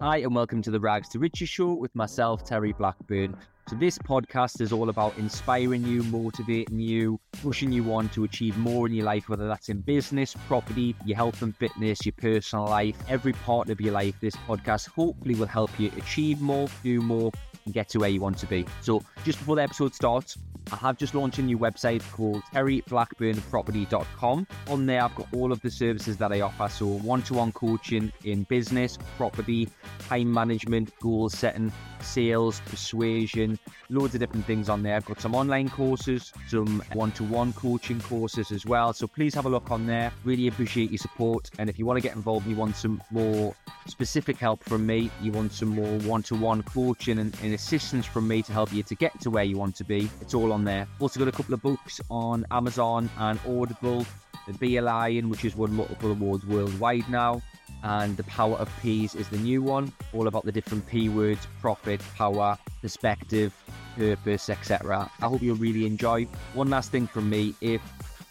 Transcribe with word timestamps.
Hi, 0.00 0.18
and 0.18 0.32
welcome 0.32 0.62
to 0.62 0.70
the 0.70 0.78
Rags 0.78 1.08
to 1.08 1.18
Riches 1.18 1.48
show 1.48 1.74
with 1.74 1.92
myself, 1.96 2.44
Terry 2.44 2.72
Blackburn. 2.72 3.36
So, 3.68 3.76
this 3.76 3.98
podcast 3.98 4.62
is 4.62 4.72
all 4.72 4.88
about 4.88 5.18
inspiring 5.18 5.84
you, 5.84 6.02
motivating 6.04 6.80
you, 6.80 7.20
pushing 7.42 7.70
you 7.70 7.92
on 7.92 8.08
to 8.10 8.24
achieve 8.24 8.56
more 8.56 8.86
in 8.86 8.94
your 8.94 9.04
life, 9.04 9.28
whether 9.28 9.46
that's 9.46 9.68
in 9.68 9.82
business, 9.82 10.34
property, 10.46 10.96
your 11.04 11.18
health 11.18 11.42
and 11.42 11.54
fitness, 11.54 12.06
your 12.06 12.14
personal 12.14 12.64
life, 12.64 12.96
every 13.10 13.34
part 13.34 13.68
of 13.68 13.78
your 13.78 13.92
life. 13.92 14.14
This 14.22 14.34
podcast 14.36 14.88
hopefully 14.88 15.34
will 15.34 15.46
help 15.46 15.78
you 15.78 15.92
achieve 15.98 16.40
more, 16.40 16.68
do 16.82 17.02
more, 17.02 17.30
and 17.66 17.74
get 17.74 17.90
to 17.90 17.98
where 17.98 18.08
you 18.08 18.22
want 18.22 18.38
to 18.38 18.46
be. 18.46 18.64
So, 18.80 19.02
just 19.22 19.38
before 19.38 19.56
the 19.56 19.64
episode 19.64 19.94
starts, 19.94 20.38
I 20.72 20.76
have 20.76 20.96
just 20.96 21.14
launched 21.14 21.38
a 21.38 21.42
new 21.42 21.58
website 21.58 22.02
called 22.12 22.42
terryblackburnproperty.com. 22.54 24.46
On 24.68 24.86
there, 24.86 25.02
I've 25.02 25.14
got 25.14 25.26
all 25.34 25.52
of 25.52 25.60
the 25.60 25.70
services 25.70 26.16
that 26.18 26.32
I 26.32 26.40
offer. 26.40 26.68
So, 26.68 26.86
one 26.86 27.20
to 27.22 27.34
one 27.34 27.52
coaching 27.52 28.12
in 28.24 28.44
business, 28.44 28.98
property, 29.16 29.68
time 30.08 30.32
management, 30.32 30.98
goal 31.00 31.28
setting, 31.28 31.72
sales, 32.02 32.60
persuasion, 32.66 33.58
loads 33.90 34.14
of 34.14 34.20
different 34.20 34.46
things 34.46 34.68
on 34.68 34.82
there. 34.82 34.96
I've 34.96 35.04
got 35.04 35.20
some 35.20 35.34
online 35.34 35.68
courses, 35.68 36.32
some 36.48 36.82
one 36.92 37.12
to 37.12 37.24
one 37.24 37.52
coaching 37.52 38.00
courses 38.00 38.50
as 38.50 38.66
well. 38.66 38.92
So, 38.92 39.06
please 39.06 39.34
have 39.34 39.46
a 39.46 39.48
look 39.48 39.70
on 39.70 39.86
there. 39.86 40.12
Really 40.24 40.48
appreciate 40.48 40.90
your 40.90 40.98
support. 40.98 41.50
And 41.58 41.68
if 41.68 41.78
you 41.78 41.86
want 41.86 41.96
to 41.96 42.02
get 42.02 42.16
involved, 42.16 42.46
you 42.46 42.56
want 42.56 42.76
some 42.76 43.02
more 43.10 43.54
specific 43.86 44.36
help 44.36 44.62
from 44.64 44.86
me, 44.86 45.10
you 45.22 45.32
want 45.32 45.52
some 45.52 45.68
more 45.68 45.98
one 46.00 46.22
to 46.24 46.34
one 46.34 46.62
coaching 46.62 47.18
and, 47.18 47.36
and 47.42 47.54
assistance 47.54 48.06
from 48.06 48.28
me 48.28 48.42
to 48.42 48.52
help 48.52 48.72
you 48.72 48.82
to 48.82 48.94
get 48.94 49.18
to 49.20 49.30
where 49.30 49.44
you 49.44 49.56
want 49.56 49.74
to 49.76 49.84
be, 49.84 50.08
it's 50.20 50.34
all 50.34 50.52
on 50.52 50.64
there. 50.64 50.86
Also 51.00 51.18
got 51.18 51.28
a 51.28 51.32
couple 51.32 51.54
of 51.54 51.62
books 51.62 52.00
on 52.10 52.44
Amazon 52.50 53.08
and 53.18 53.38
Audible. 53.46 54.06
The 54.46 54.54
Be 54.54 54.78
a 54.78 54.82
Lion, 54.82 55.28
which 55.28 55.42
has 55.42 55.54
won 55.54 55.74
multiple 55.74 56.10
awards 56.10 56.46
worldwide 56.46 57.08
now. 57.10 57.42
And 57.82 58.16
The 58.16 58.24
Power 58.24 58.56
of 58.56 58.70
P's 58.82 59.14
is 59.14 59.28
the 59.28 59.38
new 59.38 59.62
one, 59.62 59.92
all 60.12 60.26
about 60.26 60.44
the 60.44 60.52
different 60.52 60.86
P 60.86 61.08
words 61.08 61.46
profit, 61.60 62.00
power, 62.16 62.58
perspective, 62.82 63.54
purpose, 63.96 64.48
etc. 64.48 65.10
I 65.20 65.26
hope 65.26 65.42
you'll 65.42 65.56
really 65.56 65.86
enjoy. 65.86 66.24
One 66.54 66.70
last 66.70 66.90
thing 66.90 67.06
from 67.06 67.30
me 67.30 67.54
if 67.60 67.80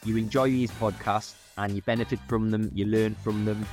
you 0.05 0.17
enjoy 0.17 0.49
these 0.49 0.71
podcasts 0.71 1.35
and 1.57 1.73
you 1.73 1.81
benefit 1.81 2.19
from 2.27 2.51
them, 2.51 2.71
you 2.73 2.85
learn 2.85 3.15
from 3.15 3.45
them, 3.45 3.65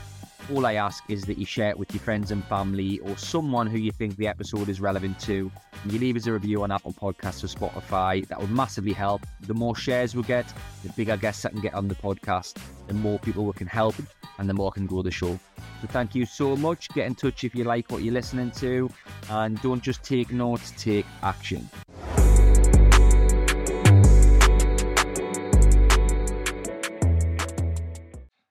all 0.53 0.67
I 0.67 0.75
ask 0.75 1.03
is 1.09 1.23
that 1.25 1.39
you 1.39 1.47
share 1.47 1.71
it 1.71 1.79
with 1.79 1.93
your 1.93 2.01
friends 2.01 2.31
and 2.31 2.45
family 2.45 2.99
or 3.01 3.17
someone 3.17 3.67
who 3.67 3.79
you 3.79 3.91
think 3.91 4.17
the 4.17 4.27
episode 4.27 4.69
is 4.69 4.81
relevant 4.81 5.19
to. 5.21 5.51
And 5.83 5.93
you 5.93 5.99
leave 5.99 6.17
us 6.17 6.27
a 6.27 6.33
review 6.33 6.63
on 6.63 6.71
Apple 6.71 6.93
Podcasts 6.93 7.45
or 7.45 7.49
Spotify. 7.49 8.27
That 8.29 8.41
would 8.41 8.51
massively 8.51 8.93
help. 8.93 9.23
The 9.41 9.55
more 9.55 9.75
shares 9.75 10.15
we 10.15 10.23
get, 10.23 10.53
the 10.83 10.91
bigger 10.91 11.17
guests 11.17 11.45
I 11.45 11.51
can 11.51 11.61
get 11.61 11.75
on 11.75 11.89
the 11.89 11.95
podcast, 11.95 12.59
the 12.87 12.95
more 12.95 13.19
people 13.19 13.45
we 13.45 13.53
can 13.53 13.67
help, 13.67 13.95
and 14.39 14.49
the 14.49 14.55
more 14.55 14.73
can 14.73 14.87
grow 14.87 15.03
the 15.03 15.11
show. 15.11 15.39
So 15.81 15.89
thank 15.89 16.15
you 16.15 16.27
so 16.27 16.57
much. 16.57 16.89
Get 16.91 17.07
in 17.07 17.15
touch 17.15 17.45
if 17.45 17.55
you 17.55 17.65
like 17.65 17.91
what 17.91 18.03
you're 18.03 18.15
listening 18.15 18.51
to. 18.53 18.91
And 19.31 19.61
don't 19.63 19.83
just 19.83 20.03
take 20.03 20.33
notes, 20.33 20.73
take 20.77 21.07
action. 21.23 21.69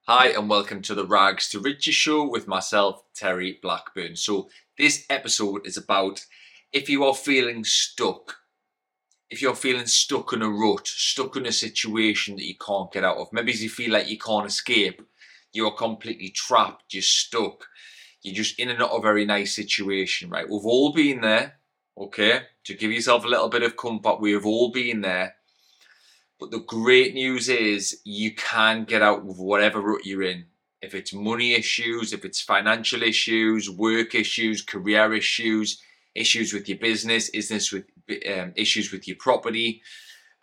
Hi, 0.06 0.28
and 0.32 0.50
welcome 0.50 0.82
to 0.82 0.94
the 0.94 1.06
Rags 1.06 1.48
to 1.48 1.58
Riches 1.58 1.94
show 1.94 2.28
with 2.28 2.46
myself, 2.46 3.04
Terry 3.14 3.58
Blackburn. 3.62 4.16
So, 4.16 4.50
this 4.76 5.06
episode 5.08 5.66
is 5.66 5.78
about 5.78 6.26
if 6.74 6.90
you 6.90 7.04
are 7.04 7.14
feeling 7.14 7.64
stuck, 7.64 8.36
if 9.30 9.40
you're 9.40 9.54
feeling 9.54 9.86
stuck 9.86 10.34
in 10.34 10.42
a 10.42 10.50
rut, 10.50 10.86
stuck 10.86 11.36
in 11.36 11.46
a 11.46 11.52
situation 11.52 12.36
that 12.36 12.44
you 12.44 12.54
can't 12.54 12.92
get 12.92 13.02
out 13.02 13.16
of, 13.16 13.32
maybe 13.32 13.52
you 13.52 13.70
feel 13.70 13.92
like 13.92 14.06
you 14.06 14.18
can't 14.18 14.44
escape, 14.46 15.00
you're 15.54 15.70
completely 15.70 16.28
trapped, 16.28 16.92
you're 16.92 17.02
stuck, 17.02 17.64
you're 18.20 18.34
just 18.34 18.60
in 18.60 18.68
a 18.68 18.76
not 18.76 18.94
a 18.94 19.00
very 19.00 19.24
nice 19.24 19.56
situation, 19.56 20.28
right? 20.28 20.44
We've 20.44 20.66
all 20.66 20.92
been 20.92 21.22
there, 21.22 21.60
okay? 21.96 22.42
To 22.64 22.74
give 22.74 22.92
yourself 22.92 23.24
a 23.24 23.28
little 23.28 23.48
bit 23.48 23.62
of 23.62 23.78
comfort, 23.78 24.20
we 24.20 24.32
have 24.32 24.44
all 24.44 24.70
been 24.70 25.00
there 25.00 25.36
but 26.38 26.50
the 26.50 26.60
great 26.60 27.14
news 27.14 27.48
is 27.48 28.00
you 28.04 28.34
can 28.34 28.84
get 28.84 29.02
out 29.02 29.20
of 29.20 29.38
whatever 29.38 29.80
rut 29.80 30.04
you're 30.04 30.22
in. 30.22 30.46
If 30.82 30.94
it's 30.94 31.14
money 31.14 31.54
issues, 31.54 32.12
if 32.12 32.24
it's 32.24 32.40
financial 32.40 33.02
issues, 33.02 33.70
work 33.70 34.14
issues, 34.14 34.60
career 34.60 35.14
issues, 35.14 35.80
issues 36.14 36.52
with 36.52 36.68
your 36.68 36.78
business, 36.78 37.30
business 37.30 37.72
with 37.72 37.84
um, 38.30 38.52
issues 38.56 38.92
with 38.92 39.08
your 39.08 39.16
property, 39.16 39.82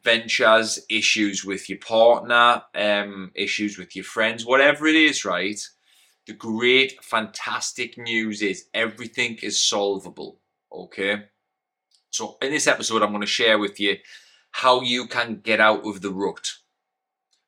ventures, 0.03 0.79
issues 0.89 1.45
with 1.45 1.69
your 1.69 1.77
partner, 1.77 2.63
um, 2.73 3.31
issues 3.35 3.77
with 3.77 3.95
your 3.95 4.05
friends, 4.05 4.45
whatever 4.45 4.87
it 4.87 4.95
is, 4.95 5.23
right? 5.25 5.59
The 6.25 6.33
great, 6.33 7.03
fantastic 7.03 7.97
news 7.97 8.41
is 8.41 8.65
everything 8.73 9.37
is 9.43 9.61
solvable. 9.61 10.39
Okay. 10.71 11.25
So 12.09 12.37
in 12.41 12.51
this 12.51 12.67
episode, 12.67 13.01
I'm 13.01 13.09
going 13.09 13.21
to 13.21 13.27
share 13.27 13.59
with 13.59 13.79
you 13.79 13.97
how 14.51 14.81
you 14.81 15.07
can 15.07 15.41
get 15.41 15.59
out 15.59 15.85
of 15.85 16.01
the 16.01 16.11
rut. 16.11 16.53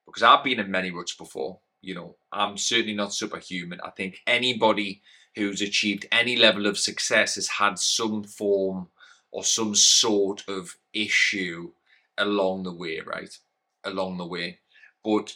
Because 0.06 0.24
I've 0.24 0.44
been 0.44 0.60
in 0.60 0.72
many 0.72 0.92
ruts 0.92 1.16
before. 1.16 1.60
You 1.82 1.96
know, 1.96 2.16
I'm 2.32 2.58
certainly 2.58 2.96
not 2.96 3.14
superhuman. 3.14 3.82
I 3.84 3.90
think 3.90 4.22
anybody 4.26 5.02
who's 5.36 5.62
achieved 5.62 6.06
any 6.12 6.36
level 6.36 6.66
of 6.66 6.78
success 6.78 7.36
has 7.36 7.48
had 7.48 7.78
some 7.78 8.24
form 8.24 8.88
or 9.32 9.44
some 9.44 9.76
sort 9.76 10.44
of 10.48 10.78
issue 10.94 11.72
along 12.18 12.64
the 12.64 12.74
way, 12.74 13.02
right? 13.02 13.38
Along 13.84 14.18
the 14.18 14.26
way. 14.26 14.60
But 15.04 15.36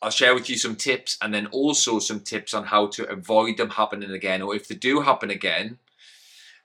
I'll 0.00 0.10
share 0.10 0.34
with 0.34 0.48
you 0.48 0.56
some 0.56 0.76
tips 0.76 1.18
and 1.20 1.34
then 1.34 1.46
also 1.46 1.98
some 1.98 2.20
tips 2.20 2.54
on 2.54 2.64
how 2.64 2.86
to 2.88 3.08
avoid 3.08 3.56
them 3.56 3.70
happening 3.70 4.10
again, 4.10 4.42
or 4.42 4.54
if 4.54 4.68
they 4.68 4.74
do 4.74 5.00
happen 5.00 5.30
again, 5.30 5.78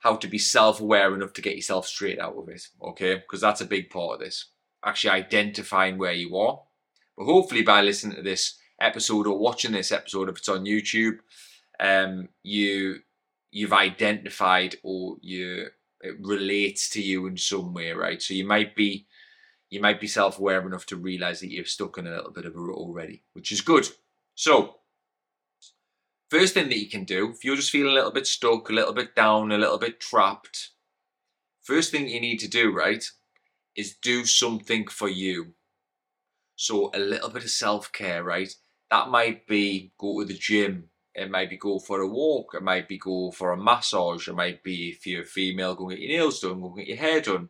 how 0.00 0.16
to 0.16 0.28
be 0.28 0.38
self-aware 0.38 1.14
enough 1.14 1.32
to 1.34 1.42
get 1.42 1.56
yourself 1.56 1.86
straight 1.86 2.20
out 2.20 2.36
of 2.36 2.48
it. 2.48 2.62
Okay, 2.82 3.16
because 3.16 3.40
that's 3.40 3.60
a 3.60 3.66
big 3.66 3.90
part 3.90 4.14
of 4.14 4.20
this. 4.20 4.46
Actually 4.84 5.10
identifying 5.10 5.98
where 5.98 6.12
you 6.12 6.36
are. 6.36 6.60
But 7.16 7.24
hopefully 7.24 7.62
by 7.62 7.82
listening 7.82 8.16
to 8.16 8.22
this 8.22 8.58
episode 8.80 9.26
or 9.26 9.38
watching 9.38 9.72
this 9.72 9.90
episode, 9.90 10.28
if 10.28 10.38
it's 10.38 10.48
on 10.48 10.64
YouTube, 10.64 11.18
um, 11.80 12.28
you 12.42 13.00
you've 13.50 13.72
identified 13.72 14.76
or 14.82 15.16
you 15.20 15.66
it 16.00 16.14
relates 16.20 16.88
to 16.90 17.02
you 17.02 17.26
in 17.26 17.36
some 17.36 17.74
way, 17.74 17.92
right? 17.92 18.22
So 18.22 18.34
you 18.34 18.46
might 18.46 18.76
be 18.76 19.06
you 19.70 19.80
might 19.80 20.00
be 20.00 20.06
self-aware 20.06 20.66
enough 20.66 20.86
to 20.86 20.96
realize 20.96 21.40
that 21.40 21.50
you're 21.50 21.64
stuck 21.64 21.98
in 21.98 22.06
a 22.06 22.10
little 22.10 22.30
bit 22.30 22.46
of 22.46 22.54
a 22.54 22.58
rut 22.58 22.76
already, 22.76 23.22
which 23.32 23.52
is 23.52 23.60
good. 23.60 23.86
So 24.34 24.76
First 26.28 26.52
thing 26.54 26.68
that 26.68 26.78
you 26.78 26.90
can 26.90 27.04
do, 27.04 27.30
if 27.30 27.42
you're 27.42 27.56
just 27.56 27.70
feeling 27.70 27.92
a 27.92 27.94
little 27.94 28.12
bit 28.12 28.26
stuck, 28.26 28.68
a 28.68 28.72
little 28.72 28.92
bit 28.92 29.16
down, 29.16 29.50
a 29.50 29.56
little 29.56 29.78
bit 29.78 29.98
trapped, 29.98 30.70
first 31.62 31.90
thing 31.90 32.06
you 32.06 32.20
need 32.20 32.38
to 32.40 32.48
do, 32.48 32.70
right, 32.70 33.04
is 33.74 33.94
do 33.94 34.26
something 34.26 34.86
for 34.88 35.08
you. 35.08 35.54
So 36.54 36.90
a 36.92 36.98
little 36.98 37.30
bit 37.30 37.44
of 37.44 37.50
self-care, 37.50 38.22
right? 38.22 38.52
That 38.90 39.08
might 39.08 39.46
be 39.46 39.92
go 39.98 40.20
to 40.20 40.26
the 40.26 40.34
gym. 40.34 40.90
It 41.14 41.30
might 41.30 41.48
be 41.48 41.56
go 41.56 41.78
for 41.78 42.00
a 42.00 42.06
walk. 42.06 42.52
It 42.54 42.62
might 42.62 42.88
be 42.88 42.98
go 42.98 43.30
for 43.30 43.52
a 43.52 43.56
massage. 43.56 44.28
It 44.28 44.34
might 44.34 44.62
be 44.62 44.90
if 44.90 45.06
you're 45.06 45.22
a 45.22 45.26
female, 45.26 45.74
go 45.74 45.88
get 45.88 46.00
your 46.00 46.18
nails 46.18 46.40
done, 46.40 46.60
go 46.60 46.70
get 46.70 46.88
your 46.88 46.96
hair 46.96 47.20
done. 47.20 47.48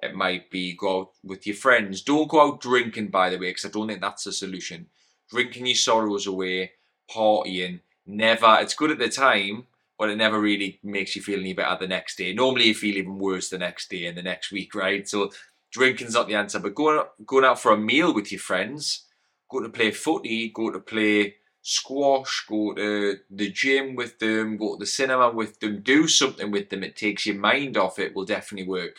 It 0.00 0.14
might 0.14 0.50
be 0.50 0.76
go 0.76 1.00
out 1.00 1.10
with 1.24 1.46
your 1.46 1.56
friends. 1.56 2.02
Don't 2.02 2.28
go 2.28 2.40
out 2.40 2.60
drinking, 2.60 3.08
by 3.08 3.30
the 3.30 3.38
way, 3.38 3.50
because 3.50 3.64
I 3.64 3.70
don't 3.70 3.88
think 3.88 4.00
that's 4.00 4.24
the 4.24 4.32
solution. 4.32 4.86
Drinking 5.30 5.66
your 5.66 5.76
sorrows 5.76 6.26
away, 6.26 6.72
partying, 7.10 7.80
never, 8.08 8.58
it's 8.60 8.74
good 8.74 8.90
at 8.90 8.98
the 8.98 9.08
time, 9.08 9.66
but 9.98 10.08
it 10.08 10.16
never 10.16 10.40
really 10.40 10.80
makes 10.82 11.14
you 11.14 11.22
feel 11.22 11.40
any 11.40 11.52
better 11.52 11.76
the 11.78 11.86
next 11.86 12.16
day. 12.16 12.32
Normally 12.32 12.68
you 12.68 12.74
feel 12.74 12.96
even 12.96 13.18
worse 13.18 13.50
the 13.50 13.58
next 13.58 13.90
day 13.90 14.06
and 14.06 14.16
the 14.16 14.22
next 14.22 14.50
week, 14.50 14.74
right? 14.74 15.06
So 15.08 15.30
drinking's 15.72 16.14
not 16.14 16.28
the 16.28 16.34
answer, 16.34 16.58
but 16.58 16.74
going, 16.74 17.02
going 17.26 17.44
out 17.44 17.60
for 17.60 17.72
a 17.72 17.78
meal 17.78 18.14
with 18.14 18.32
your 18.32 18.40
friends, 18.40 19.06
go 19.50 19.60
to 19.60 19.68
play 19.68 19.90
footy, 19.90 20.50
go 20.50 20.70
to 20.70 20.80
play 20.80 21.34
squash, 21.62 22.46
go 22.48 22.72
to 22.74 23.16
the 23.30 23.50
gym 23.50 23.94
with 23.94 24.18
them, 24.18 24.56
go 24.56 24.74
to 24.74 24.80
the 24.80 24.86
cinema 24.86 25.30
with 25.30 25.60
them, 25.60 25.82
do 25.82 26.08
something 26.08 26.50
with 26.50 26.70
them. 26.70 26.82
It 26.82 26.96
takes 26.96 27.26
your 27.26 27.36
mind 27.36 27.76
off 27.76 27.98
it, 27.98 28.14
will 28.14 28.24
definitely 28.24 28.68
work. 28.68 28.96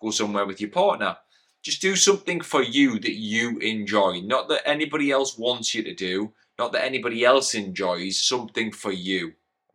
Go 0.00 0.10
somewhere 0.10 0.46
with 0.46 0.60
your 0.60 0.70
partner. 0.70 1.16
Just 1.62 1.80
do 1.80 1.96
something 1.96 2.40
for 2.40 2.62
you 2.62 2.98
that 2.98 3.14
you 3.14 3.58
enjoy, 3.58 4.20
not 4.20 4.48
that 4.48 4.68
anybody 4.68 5.10
else 5.10 5.38
wants 5.38 5.74
you 5.74 5.82
to 5.84 5.94
do, 5.94 6.32
not 6.62 6.72
that 6.72 6.84
anybody 6.84 7.24
else 7.24 7.56
enjoys, 7.56 8.20
something 8.20 8.70
for 8.70 8.92
you. 8.92 9.32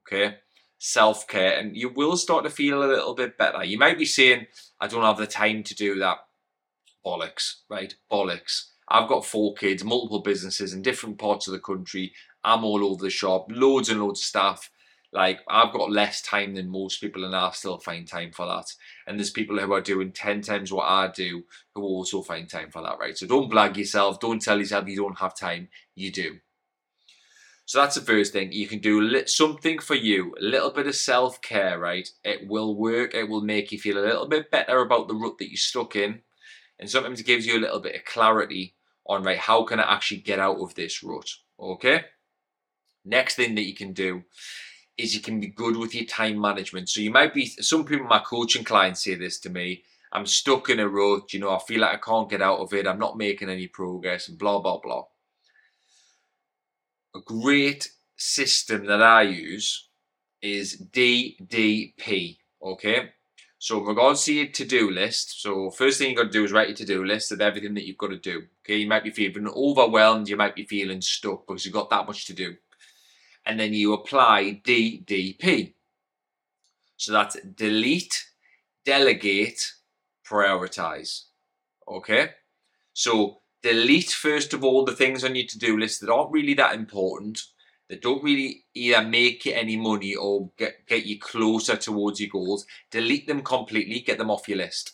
Okay? 0.08 0.38
Self 0.80 1.28
care, 1.28 1.58
and 1.60 1.76
you 1.76 1.90
will 1.90 2.16
start 2.16 2.46
to 2.46 2.50
feel 2.50 2.82
a 2.82 2.86
little 2.86 3.14
bit 3.14 3.38
better. 3.38 3.64
You 3.64 3.78
might 3.78 3.98
be 3.98 4.06
saying, 4.06 4.48
I 4.80 4.88
don't 4.88 5.04
have 5.04 5.18
the 5.18 5.28
time 5.28 5.64
to 5.64 5.76
do 5.76 5.96
that. 6.00 6.20
Bollocks, 7.06 7.56
right? 7.70 7.94
Bollocks. 8.10 8.70
I've 8.88 9.10
got 9.10 9.26
four 9.26 9.54
kids, 9.56 9.84
multiple 9.84 10.22
businesses 10.22 10.74
in 10.74 10.82
different 10.82 11.18
parts 11.18 11.48
of 11.48 11.54
the 11.54 11.60
country. 11.60 12.14
I'm 12.42 12.64
all 12.64 12.86
over 12.86 13.04
the 13.04 13.10
shop, 13.10 13.48
loads 13.50 13.90
and 13.90 14.02
loads 14.02 14.22
of 14.22 14.26
staff. 14.26 14.70
Like 15.12 15.40
I've 15.50 15.74
got 15.74 15.92
less 15.92 16.22
time 16.22 16.56
than 16.56 16.70
most 16.70 17.02
people, 17.02 17.26
and 17.26 17.36
I 17.36 17.50
still 17.52 17.80
find 17.80 18.08
time 18.08 18.32
for 18.32 18.46
that. 18.46 18.72
And 19.06 19.20
there's 19.20 19.32
people 19.32 19.58
who 19.58 19.74
are 19.74 19.82
doing 19.82 20.14
ten 20.14 20.42
times 20.42 20.72
what 20.72 20.88
I 20.88 21.08
do 21.08 21.44
who 21.76 21.82
also 21.82 22.22
find 22.22 22.48
time 22.48 22.72
for 22.72 22.82
that, 22.82 23.00
right? 23.00 23.18
So 23.18 23.26
don't 23.26 23.52
blag 23.52 23.76
yourself. 23.76 24.22
Don't 24.22 24.42
tell 24.42 24.60
yourself 24.60 24.88
you 24.88 24.98
don't 24.98 25.20
have 25.20 25.36
time. 25.36 25.68
You 25.96 26.12
do. 26.12 26.38
So 27.68 27.82
that's 27.82 27.96
the 27.96 28.02
first 28.02 28.32
thing. 28.32 28.54
You 28.54 28.66
can 28.66 28.80
do 28.80 29.28
something 29.28 29.80
for 29.80 29.94
you, 29.94 30.34
a 30.40 30.42
little 30.42 30.72
bit 30.72 30.88
of 30.88 30.96
self 30.96 31.42
care, 31.42 31.78
right? 31.78 32.10
It 32.24 32.48
will 32.48 32.78
work. 32.78 33.14
It 33.14 33.28
will 33.28 33.42
make 33.42 33.74
you 33.74 33.78
feel 33.78 33.98
a 33.98 34.08
little 34.08 34.26
bit 34.26 34.50
better 34.50 34.80
about 34.80 35.10
the 35.10 35.16
rut 35.16 35.38
that 35.38 35.50
you're 35.50 35.58
stuck 35.58 35.98
in. 35.98 36.22
And 36.80 36.90
sometimes 36.90 37.20
it 37.20 37.26
gives 37.26 37.46
you 37.46 37.58
a 37.58 37.60
little 37.60 37.82
bit 37.82 37.96
of 37.96 38.06
clarity 38.06 38.76
on, 39.06 39.24
right, 39.24 39.38
how 39.38 39.64
can 39.64 39.82
I 39.82 39.94
actually 39.94 40.22
get 40.22 40.40
out 40.40 40.62
of 40.62 40.76
this 40.76 41.04
rut? 41.04 41.30
Okay? 41.60 42.06
Next 43.04 43.36
thing 43.36 43.56
that 43.56 43.68
you 43.68 43.76
can 43.76 43.92
do 43.92 44.24
is 44.98 45.14
you 45.14 45.20
can 45.20 45.42
be 45.42 45.48
good 45.48 45.76
with 45.76 45.94
your 45.94 46.06
time 46.06 46.40
management. 46.40 46.88
So 46.88 47.02
you 47.02 47.12
might 47.12 47.34
be, 47.34 47.48
some 47.48 47.84
people, 47.84 48.08
my 48.08 48.20
coaching 48.20 48.64
clients 48.64 49.04
say 49.04 49.16
this 49.16 49.40
to 49.42 49.50
me 49.50 49.84
I'm 50.14 50.26
stuck 50.26 50.70
in 50.70 50.80
a 50.80 50.88
rut, 50.88 51.34
you 51.34 51.42
know, 51.42 51.54
I 51.54 51.60
feel 51.60 51.82
like 51.82 51.96
I 51.96 51.98
can't 51.98 52.30
get 52.30 52.42
out 52.42 52.60
of 52.60 52.74
it, 52.74 52.88
I'm 52.88 52.98
not 52.98 53.18
making 53.18 53.50
any 53.50 53.68
progress, 53.68 54.30
and 54.30 54.38
blah, 54.38 54.62
blah, 54.62 54.80
blah 54.80 55.04
a 57.18 57.22
great 57.22 57.90
system 58.16 58.86
that 58.86 59.02
I 59.02 59.24
use 59.24 59.90
is 60.42 60.82
DDP. 60.92 62.38
Okay. 62.64 63.10
So 63.60 63.80
in 63.80 63.86
regards 63.86 64.24
to 64.26 64.34
your 64.34 64.48
to-do 64.48 64.92
list, 64.92 65.42
so 65.42 65.72
first 65.72 65.98
thing 65.98 66.10
you've 66.10 66.18
got 66.18 66.26
to 66.26 66.30
do 66.30 66.44
is 66.44 66.52
write 66.52 66.68
your 66.68 66.78
to-do 66.78 67.04
list 67.04 67.32
of 67.32 67.42
everything 67.42 67.74
that 67.74 67.88
you've 67.88 67.98
got 67.98 68.10
to 68.10 68.18
do. 68.18 68.44
Okay, 68.64 68.78
you 68.78 68.88
might 68.88 69.04
be 69.04 69.10
feeling 69.10 69.48
overwhelmed, 69.48 70.30
you 70.30 70.38
might 70.38 70.56
be 70.56 70.66
feeling 70.66 71.02
stuck 71.02 71.48
because 71.48 71.66
you've 71.66 71.74
got 71.74 71.90
that 71.90 72.06
much 72.06 72.26
to 72.28 72.34
do. 72.34 72.56
And 73.46 73.60
then 73.60 73.74
you 73.74 73.94
apply 73.94 74.62
DDP. 74.64 75.74
So 76.98 77.14
that's 77.14 77.38
delete, 77.56 78.26
delegate, 78.86 79.74
prioritize. 80.28 81.24
Okay? 81.88 82.32
So 82.94 83.42
delete 83.64 84.12
first 84.12 84.54
of 84.54 84.64
all 84.64 84.86
the 84.86 84.96
things 84.96 85.24
on 85.24 85.36
your 85.36 85.46
to-do 85.46 85.78
list 85.78 86.02
that 86.02 86.10
aren't 86.12 86.32
really 86.32 86.54
that 86.54 86.76
important 86.76 87.44
that 87.90 88.02
don't 88.02 88.24
really 88.24 88.66
either 88.74 89.02
make 89.02 89.46
you 89.46 89.54
any 89.54 89.78
money 89.78 90.14
or 90.14 90.50
get, 90.58 90.86
get 90.88 91.06
you 91.06 91.20
closer 91.20 91.78
towards 91.78 92.20
your 92.20 92.30
goals. 92.30 92.66
Delete 92.92 93.28
them 93.28 93.42
completely 93.42 94.00
get 94.02 94.18
them 94.18 94.30
off 94.30 94.48
your 94.48 94.58
list. 94.58 94.94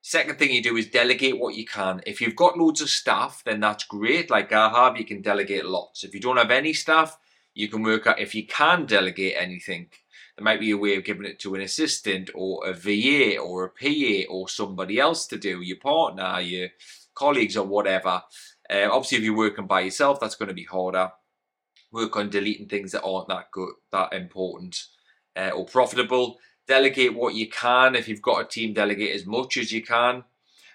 Second 0.00 0.38
thing 0.38 0.50
you 0.50 0.62
do 0.62 0.76
is 0.76 0.86
delegate 0.86 1.38
what 1.38 1.54
you 1.54 1.64
can. 1.64 2.02
If 2.06 2.20
you've 2.20 2.36
got 2.36 2.58
loads 2.58 2.80
of 2.80 2.90
staff 2.90 3.42
then 3.44 3.60
that's 3.60 3.84
great. 3.84 4.30
Like 4.30 4.52
i 4.52 4.68
have 4.68 4.98
you 4.98 5.04
can 5.04 5.22
delegate 5.22 5.66
lots. 5.66 6.04
If 6.04 6.14
you 6.14 6.20
don't 6.20 6.36
have 6.36 6.50
any 6.50 6.72
staff 6.72 7.18
you 7.54 7.68
can 7.68 7.82
work 7.82 8.06
out 8.06 8.18
if 8.18 8.34
you 8.34 8.46
can 8.46 8.86
delegate 8.86 9.34
anything. 9.36 9.88
There 10.36 10.44
might 10.44 10.60
be 10.60 10.72
a 10.72 10.78
way 10.78 10.96
of 10.96 11.04
giving 11.04 11.26
it 11.26 11.38
to 11.40 11.54
an 11.54 11.60
assistant 11.60 12.30
or 12.34 12.66
a 12.66 12.72
va 12.72 13.38
or 13.38 13.64
a 13.64 13.70
pa 13.70 14.28
or 14.28 14.48
somebody 14.48 14.98
else 14.98 15.26
to 15.28 15.38
do 15.38 15.60
your 15.60 15.76
partner 15.76 16.40
your 16.40 16.70
colleagues 17.14 17.56
or 17.56 17.66
whatever. 17.66 18.22
Uh, 18.70 18.88
obviously, 18.90 19.18
if 19.18 19.24
you're 19.24 19.36
working 19.36 19.66
by 19.66 19.80
yourself, 19.80 20.20
that's 20.20 20.36
going 20.36 20.48
to 20.48 20.54
be 20.54 20.64
harder. 20.64 21.10
Work 21.92 22.16
on 22.16 22.30
deleting 22.30 22.68
things 22.68 22.92
that 22.92 23.02
aren't 23.02 23.28
that 23.28 23.50
good, 23.52 23.74
that 23.92 24.12
important, 24.12 24.84
uh, 25.36 25.50
or 25.50 25.64
profitable. 25.64 26.38
Delegate 26.66 27.14
what 27.14 27.34
you 27.34 27.48
can. 27.48 27.94
If 27.94 28.08
you've 28.08 28.22
got 28.22 28.40
a 28.40 28.48
team, 28.48 28.72
delegate 28.72 29.14
as 29.14 29.26
much 29.26 29.56
as 29.56 29.70
you 29.70 29.82
can. 29.82 30.24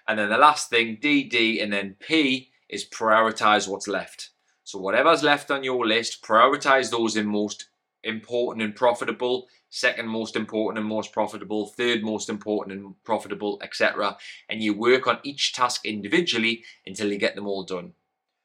And 0.06 0.18
then 0.18 0.28
the 0.28 0.38
last 0.38 0.70
thing, 0.70 0.98
DD, 1.00 1.62
and 1.62 1.72
then 1.72 1.96
P 1.98 2.50
is 2.68 2.88
prioritize 2.88 3.68
what's 3.68 3.88
left. 3.88 4.30
So 4.64 4.78
whatever's 4.78 5.22
left 5.22 5.50
on 5.50 5.64
your 5.64 5.84
list, 5.86 6.22
prioritize 6.22 6.90
those 6.90 7.16
in 7.16 7.26
most 7.26 7.69
important 8.02 8.64
and 8.64 8.74
profitable 8.74 9.48
second 9.70 10.08
most 10.08 10.36
important 10.36 10.78
and 10.78 10.88
most 10.88 11.12
profitable, 11.12 11.66
third 11.66 12.02
most 12.02 12.28
important 12.28 12.76
and 12.76 12.94
profitable, 13.04 13.58
etc. 13.62 14.16
And 14.48 14.62
you 14.62 14.74
work 14.74 15.06
on 15.06 15.20
each 15.22 15.54
task 15.54 15.86
individually 15.86 16.64
until 16.84 17.10
you 17.10 17.18
get 17.18 17.36
them 17.36 17.46
all 17.46 17.62
done. 17.62 17.94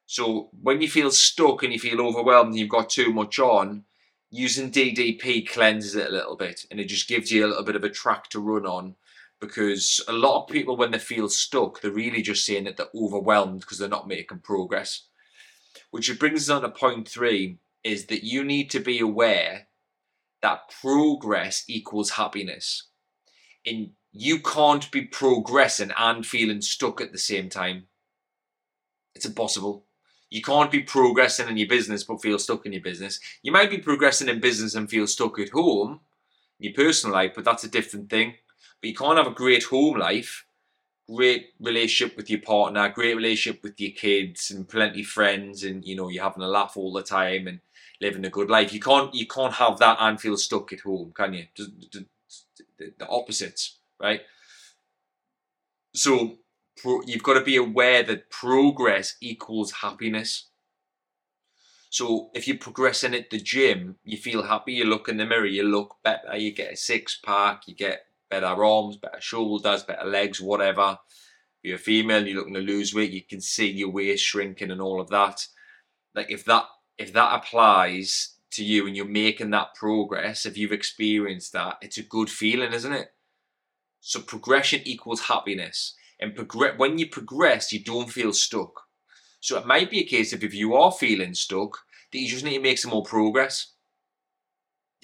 So 0.06 0.50
when 0.62 0.82
you 0.82 0.88
feel 0.88 1.10
stuck 1.10 1.64
and 1.64 1.74
you 1.74 1.80
feel 1.80 2.00
overwhelmed 2.00 2.50
and 2.50 2.60
you've 2.60 2.70
got 2.70 2.92
too 2.92 3.12
much 3.12 3.40
on, 3.40 3.86
using 4.30 4.72
DDP 4.72 5.48
cleanses 5.48 5.96
it 5.96 6.08
a 6.08 6.14
little 6.14 6.36
bit 6.36 6.66
and 6.70 6.80
it 6.80 6.86
just 6.86 7.08
gives 7.08 7.32
you 7.32 7.46
a 7.46 7.48
little 7.48 7.64
bit 7.64 7.76
of 7.76 7.84
a 7.84 7.90
track 7.90 8.30
to 8.30 8.40
run 8.40 8.66
on 8.66 8.96
because 9.40 10.04
a 10.08 10.14
lot 10.14 10.42
of 10.44 10.50
people 10.50 10.76
when 10.76 10.92
they 10.92 11.00
feel 11.00 11.30
stuck 11.30 11.80
they're 11.80 11.92
really 11.92 12.22
just 12.22 12.46
saying 12.46 12.66
that 12.66 12.76
they're 12.76 12.88
overwhelmed 12.96 13.62
because 13.62 13.78
they're 13.78 13.88
not 13.88 14.08
making 14.08 14.40
progress 14.40 15.04
which 15.92 16.20
brings 16.20 16.50
us 16.50 16.54
on 16.54 16.64
to 16.64 16.70
point 16.70 17.08
three 17.08 17.58
is 17.86 18.08
that 18.08 18.24
you 18.26 18.44
need 18.44 18.70
to 18.72 18.80
be 18.80 19.00
aware 19.00 19.68
that 20.42 20.72
progress 20.82 21.64
equals 21.68 22.12
happiness. 22.12 22.88
And 23.66 23.92
you 24.12 24.40
can't 24.40 24.92
be 24.92 25.04
progressing 25.04 25.92
and 25.98 26.26
feeling 26.26 26.62
stuck 26.62 27.00
at 27.00 27.12
the 27.12 27.20
same 27.20 27.48
time. 27.48 27.84
It's 29.14 29.26
impossible. 29.26 29.86
You 30.32 30.42
can't 30.42 30.72
be 30.72 30.82
progressing 30.82 31.48
in 31.48 31.58
your 31.58 31.68
business 31.68 32.04
but 32.04 32.22
feel 32.22 32.40
stuck 32.40 32.66
in 32.66 32.74
your 32.74 32.82
business. 32.82 33.20
You 33.44 33.52
might 33.52 33.70
be 33.70 33.78
progressing 33.78 34.30
in 34.30 34.40
business 34.40 34.74
and 34.74 34.90
feel 34.90 35.06
stuck 35.06 35.40
at 35.40 35.50
home, 35.50 36.00
in 36.60 36.66
your 36.66 36.74
personal 36.74 37.16
life, 37.16 37.34
but 37.36 37.46
that's 37.46 37.64
a 37.64 37.70
different 37.70 38.10
thing. 38.10 38.34
But 38.82 38.90
you 38.90 38.96
can't 38.96 39.18
have 39.18 39.28
a 39.28 39.32
great 39.32 39.66
home 39.66 39.98
life, 39.98 40.46
great 41.08 41.50
relationship 41.60 42.18
with 42.18 42.30
your 42.30 42.42
partner, 42.42 42.90
great 42.90 43.16
relationship 43.16 43.62
with 43.64 43.80
your 43.80 43.92
kids, 43.92 44.50
and 44.50 44.68
plenty 44.68 45.02
of 45.02 45.08
friends, 45.08 45.64
and 45.64 45.86
you 45.86 45.96
know 45.96 46.10
you're 46.10 46.24
having 46.24 46.44
a 46.44 46.48
laugh 46.48 46.76
all 46.76 46.92
the 46.92 47.04
time, 47.04 47.48
and 47.48 47.60
living 48.06 48.26
a 48.26 48.30
good 48.30 48.50
life. 48.50 48.72
You 48.74 48.80
can't 48.80 49.14
you 49.14 49.28
can't 49.28 49.54
have 49.54 49.80
that 49.80 49.98
and 50.00 50.20
feel 50.20 50.38
stuck 50.38 50.72
at 50.74 50.82
home, 50.82 51.12
can 51.16 51.34
you? 51.34 51.46
The, 51.58 52.06
the, 52.78 52.94
the 53.00 53.08
opposites, 53.08 53.80
right? 54.00 54.22
So 55.94 56.38
you've 57.06 57.24
got 57.24 57.36
to 57.36 57.42
be 57.42 57.56
aware 57.56 58.04
that 58.04 58.30
progress 58.30 59.16
equals 59.22 59.72
happiness. 59.82 60.50
So 61.90 62.30
if 62.34 62.48
you're 62.48 62.58
progressing 62.58 63.16
at 63.16 63.30
the 63.30 63.40
gym, 63.40 63.96
you 64.04 64.18
feel 64.18 64.44
happy, 64.44 64.74
you 64.74 64.84
look 64.86 65.08
in 65.08 65.18
the 65.18 65.26
mirror, 65.26 65.46
you 65.46 65.64
look 65.64 65.96
better, 66.04 66.36
you 66.36 66.52
get 66.52 66.74
a 66.74 66.76
six 66.76 67.18
pack, 67.24 67.68
you 67.68 67.76
get 67.76 68.08
better 68.30 68.66
arms, 68.66 68.98
better 68.98 69.22
shoulders, 69.22 69.84
better 69.84 70.06
legs, 70.06 70.42
whatever. 70.42 71.00
If 71.64 71.70
you're 71.70 71.76
a 71.78 71.80
female, 71.80 72.28
you're 72.28 72.40
looking 72.40 72.54
to 72.56 72.60
lose 72.60 72.94
weight, 72.94 73.12
you 73.12 73.24
can 73.24 73.40
see 73.40 73.72
your 73.72 73.90
waist 73.90 74.26
shrinking 74.26 74.72
and 74.72 74.82
all 74.82 75.00
of 75.00 75.10
that. 75.10 75.48
Like 76.14 76.30
if 76.30 76.44
that 76.46 76.66
if 76.98 77.14
that 77.14 77.36
applies 77.36 78.36
to 78.52 78.64
you 78.64 78.88
and 78.88 78.96
you're 78.96 79.06
making 79.06 79.50
that 79.52 79.76
progress, 79.76 80.46
if 80.46 80.58
you've 80.58 80.72
experienced 80.72 81.54
that, 81.54 81.78
it's 81.82 81.98
a 81.98 82.04
good 82.04 82.30
feeling, 82.30 82.74
isn't 82.74 82.94
it? 82.94 83.14
So 84.00 84.22
progression 84.22 84.82
equals 84.86 85.22
happiness. 85.22 85.96
And 86.20 86.36
progress 86.36 86.78
when 86.78 86.98
you 86.98 87.10
progress, 87.10 87.74
you 87.74 87.84
don't 87.84 88.10
feel 88.10 88.32
stuck. 88.32 88.82
So 89.42 89.58
it 89.58 89.68
might 89.68 89.92
be 89.92 90.00
a 90.00 90.06
case 90.06 90.34
of 90.34 90.44
if 90.44 90.54
you 90.54 90.76
are 90.76 90.92
feeling 90.92 91.34
stuck, 91.34 91.80
that 92.12 92.20
you 92.20 92.28
just 92.28 92.46
need 92.46 92.58
to 92.58 92.64
make 92.64 92.78
some 92.78 92.92
more 92.92 93.04
progress. 93.04 93.74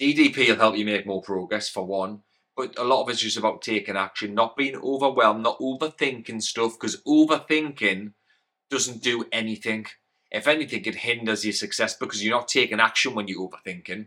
DDP 0.00 0.48
will 0.48 0.56
help 0.56 0.76
you 0.76 0.84
make 0.84 1.06
more 1.06 1.22
progress 1.22 1.68
for 1.68 1.84
one, 1.84 2.22
but 2.56 2.76
a 2.78 2.84
lot 2.84 3.02
of 3.02 3.08
it's 3.10 3.20
just 3.20 3.36
about 3.36 3.62
taking 3.62 3.96
action, 3.96 4.34
not 4.34 4.56
being 4.56 4.76
overwhelmed, 4.76 5.42
not 5.42 5.60
overthinking 5.60 6.42
stuff, 6.42 6.72
because 6.72 7.02
overthinking 7.02 8.12
doesn't 8.70 9.02
do 9.02 9.24
anything. 9.30 9.86
If 10.32 10.48
anything, 10.48 10.84
it 10.86 10.94
hinders 10.94 11.44
your 11.44 11.52
success 11.52 11.94
because 11.94 12.24
you're 12.24 12.34
not 12.34 12.48
taking 12.48 12.80
action 12.80 13.14
when 13.14 13.28
you're 13.28 13.48
overthinking. 13.48 14.06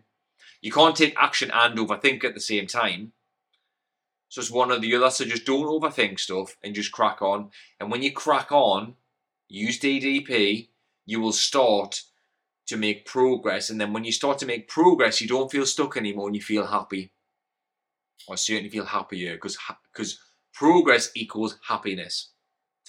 You 0.60 0.72
can't 0.72 0.96
take 0.96 1.16
action 1.18 1.52
and 1.54 1.78
overthink 1.78 2.24
at 2.24 2.34
the 2.34 2.40
same 2.40 2.66
time. 2.66 3.14
So 4.30 4.42
it's 4.42 4.50
one 4.50 4.72
or 4.72 4.80
the 4.80 4.96
other. 4.96 5.12
So 5.12 5.24
just 5.24 5.46
don't 5.46 5.68
overthink 5.68 6.20
stuff 6.20 6.58
and 6.64 6.74
just 6.74 6.92
crack 6.92 7.22
on. 7.22 7.52
And 7.80 7.92
when 7.92 8.02
you 8.02 8.12
crack 8.12 8.52
on, 8.52 8.96
use 9.48 9.80
DDP, 9.80 10.70
you 11.06 11.22
will 11.22 11.32
start 11.32 12.02
to 12.66 12.76
make 12.76 13.06
progress. 13.06 13.70
And 13.70 13.80
then 13.80 13.94
when 13.94 14.04
you 14.04 14.12
start 14.12 14.40
to 14.40 14.48
make 14.48 14.68
progress, 14.68 15.22
you 15.22 15.28
don't 15.28 15.52
feel 15.52 15.68
stuck 15.68 15.96
anymore 15.96 16.26
and 16.28 16.36
you 16.36 16.42
feel 16.42 16.66
happy. 16.66 17.12
I 18.28 18.34
certainly 18.34 18.72
feel 18.72 18.86
happier 18.86 19.36
because 19.36 19.60
because 19.94 20.20
progress 20.56 21.12
equals 21.16 21.60
happiness. 21.68 22.32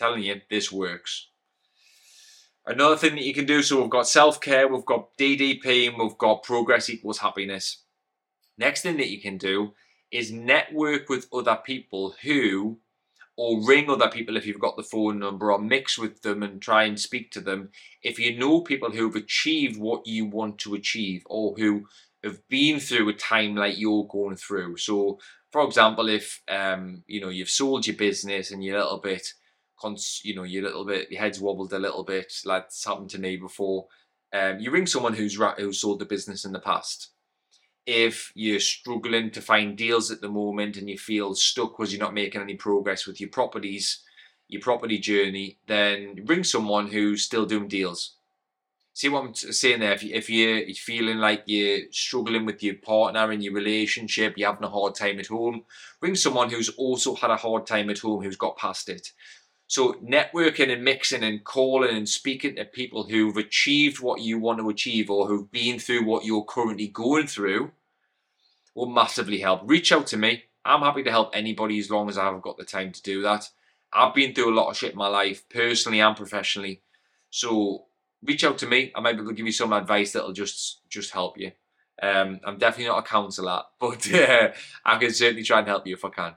I'm 0.01 0.07
telling 0.07 0.23
you, 0.23 0.41
this 0.49 0.73
works. 0.73 1.29
Another 2.67 2.97
thing 2.97 3.15
that 3.15 3.25
you 3.25 3.33
can 3.33 3.47
do, 3.47 3.63
so 3.63 3.81
we've 3.81 3.91
got 3.91 4.09
self-care, 4.09 4.67
we've 4.67 4.85
got 4.85 5.17
DDP, 5.17 5.89
and 5.89 5.99
we've 5.99 6.19
got 6.19 6.43
progress 6.43 6.91
equals 6.91 7.19
happiness. 7.19 7.83
Next 8.59 8.83
thing 8.83 8.97
that 8.97 9.11
you 9.11 9.21
can 9.21 9.39
do 9.39 9.75
is 10.11 10.33
network 10.33 11.09
with 11.09 11.29
other 11.33 11.57
people 11.65 12.17
who, 12.23 12.79
or 13.37 13.65
ring 13.65 13.89
other 13.89 14.09
people 14.09 14.37
if 14.37 14.47
you've 14.47 14.59
got 14.59 14.77
the 14.77 14.83
phone 14.83 15.21
number, 15.21 15.53
or 15.53 15.61
mix 15.61 15.97
with 15.97 16.23
them 16.23 16.43
and 16.43 16.61
try 16.61 16.83
and 16.85 16.99
speak 16.99 17.31
to 17.33 17.41
them. 17.41 17.71
If 18.03 18.19
you 18.19 18.37
know 18.37 18.63
people 18.63 18.91
who've 18.91 19.15
achieved 19.15 19.79
what 19.79 20.05
you 20.05 20.27
want 20.27 20.59
to 20.61 20.75
achieve, 20.75 21.23
or 21.27 21.55
who 21.57 21.87
have 22.25 22.49
been 22.49 22.81
through 22.81 23.09
a 23.09 23.13
time 23.13 23.55
like 23.55 23.79
you're 23.79 24.09
going 24.09 24.37
through. 24.37 24.79
So, 24.79 25.21
for 25.53 25.65
example, 25.65 26.09
if 26.09 26.43
um, 26.49 27.05
you 27.07 27.21
know 27.21 27.29
you've 27.29 27.51
sold 27.51 27.87
your 27.87 27.97
business 27.97 28.51
and 28.51 28.65
you're 28.65 28.77
a 28.77 28.83
little 28.83 28.99
bit 28.99 29.35
you 30.25 30.35
know, 30.35 30.43
you're 30.43 30.65
a 30.65 30.67
little 30.67 30.85
bit, 30.85 31.11
your 31.11 31.21
head's 31.21 31.41
wobbled 31.41 31.73
a 31.73 31.79
little 31.79 32.05
bit, 32.05 32.33
like 32.45 32.65
it's 32.65 32.85
happened 32.85 33.11
to 33.11 33.21
me 33.21 33.37
before. 33.37 33.87
Um, 34.33 34.59
you 34.59 34.71
ring 34.71 34.87
someone 34.87 35.15
who's 35.15 35.39
who's 35.59 35.81
sold 35.81 35.99
the 35.99 36.05
business 36.05 36.45
in 36.45 36.53
the 36.53 36.59
past. 36.59 37.11
If 37.87 38.33
you're 38.35 38.61
struggling 38.61 39.31
to 39.31 39.41
find 39.41 39.77
deals 39.77 40.11
at 40.11 40.21
the 40.21 40.29
moment 40.29 40.77
and 40.77 40.91
you 40.91 40.99
feel 40.99 41.35
stuck 41.35 41.77
because 41.77 41.93
you're 41.93 42.03
not 42.03 42.15
making 42.15 42.41
any 42.41 42.55
progress 42.57 43.07
with 43.07 43.21
your 43.21 43.31
properties, 43.31 44.03
your 44.49 44.61
property 44.61 44.99
journey, 44.99 45.59
then 45.67 46.25
ring 46.27 46.43
someone 46.45 46.89
who's 46.89 47.23
still 47.25 47.47
doing 47.47 47.69
deals. 47.69 48.17
see 48.93 49.09
what 49.09 49.25
I'm 49.25 49.35
saying 49.35 49.81
there? 49.81 49.93
If, 49.93 50.03
you, 50.03 50.15
if 50.17 50.29
you're 50.29 50.75
feeling 50.75 51.19
like 51.19 51.45
you're 51.47 51.83
struggling 51.93 52.47
with 52.47 52.63
your 52.63 52.77
partner 52.77 53.31
in 53.31 53.41
your 53.41 53.53
relationship, 53.53 54.35
you're 54.37 54.51
having 54.51 54.65
a 54.65 54.71
hard 54.71 54.95
time 54.95 55.21
at 55.21 55.27
home, 55.27 55.65
bring 56.01 56.15
someone 56.17 56.51
who's 56.51 56.71
also 56.71 57.15
had 57.15 57.31
a 57.31 57.37
hard 57.37 57.67
time 57.67 57.91
at 57.91 57.99
home, 57.99 58.23
who's 58.23 58.37
got 58.37 58.57
past 58.57 58.89
it. 58.89 59.13
So 59.69 59.95
networking 59.95 60.73
and 60.73 60.85
mixing 60.85 61.25
and 61.25 61.43
calling 61.43 61.97
and 61.97 62.09
speaking 62.09 62.57
to 62.57 62.65
people 62.65 63.05
who've 63.05 63.37
achieved 63.37 64.01
what 64.01 64.21
you 64.21 64.39
want 64.39 64.61
to 64.61 64.69
achieve 64.69 65.11
or 65.11 65.27
who've 65.27 65.51
been 65.51 65.79
through 65.79 66.05
what 66.05 66.25
you're 66.25 66.45
currently 66.45 66.87
going 66.87 67.27
through 67.27 67.73
will 68.75 68.87
massively 68.87 69.41
help. 69.41 69.63
Reach 69.65 69.91
out 69.91 70.07
to 70.09 70.17
me. 70.17 70.45
I'm 70.65 70.83
happy 70.83 71.03
to 71.03 71.11
help 71.11 71.31
anybody 71.35 71.79
as 71.79 71.91
long 71.91 72.09
as 72.09 72.19
I've 72.19 72.43
got 72.43 72.59
the 72.59 72.65
time 72.65 72.93
to 72.93 73.03
do 73.03 73.23
that. 73.23 73.51
I've 73.93 74.15
been 74.15 74.35
through 74.35 74.53
a 74.53 74.59
lot 74.59 74.71
of 74.71 74.77
shit 74.77 74.93
in 74.93 74.99
my 74.99 75.09
life, 75.09 75.49
personally 75.49 76.01
and 76.01 76.17
professionally. 76.17 76.83
So 77.31 77.87
reach 78.23 78.45
out 78.45 78.59
to 78.59 78.67
me. 78.67 78.93
I 78.95 79.01
might 79.01 79.13
be 79.13 79.21
able 79.21 79.31
to 79.31 79.35
give 79.35 79.47
you 79.47 79.53
some 79.53 79.73
advice 79.73 80.13
that'll 80.13 80.33
just 80.33 80.89
just 80.89 81.13
help 81.13 81.39
you. 81.39 81.53
Um, 82.03 82.41
I'm 82.45 82.59
definitely 82.59 82.93
not 82.93 82.99
a 82.99 83.09
counsellor, 83.09 83.63
but 83.81 84.13
uh, 84.13 84.53
I 84.85 84.99
can 84.99 85.13
certainly 85.13 85.43
try 85.43 85.61
and 85.61 85.69
help 85.69 85.87
you 85.87 85.95
if 85.95 86.05
I 86.05 86.11
can. 86.11 86.35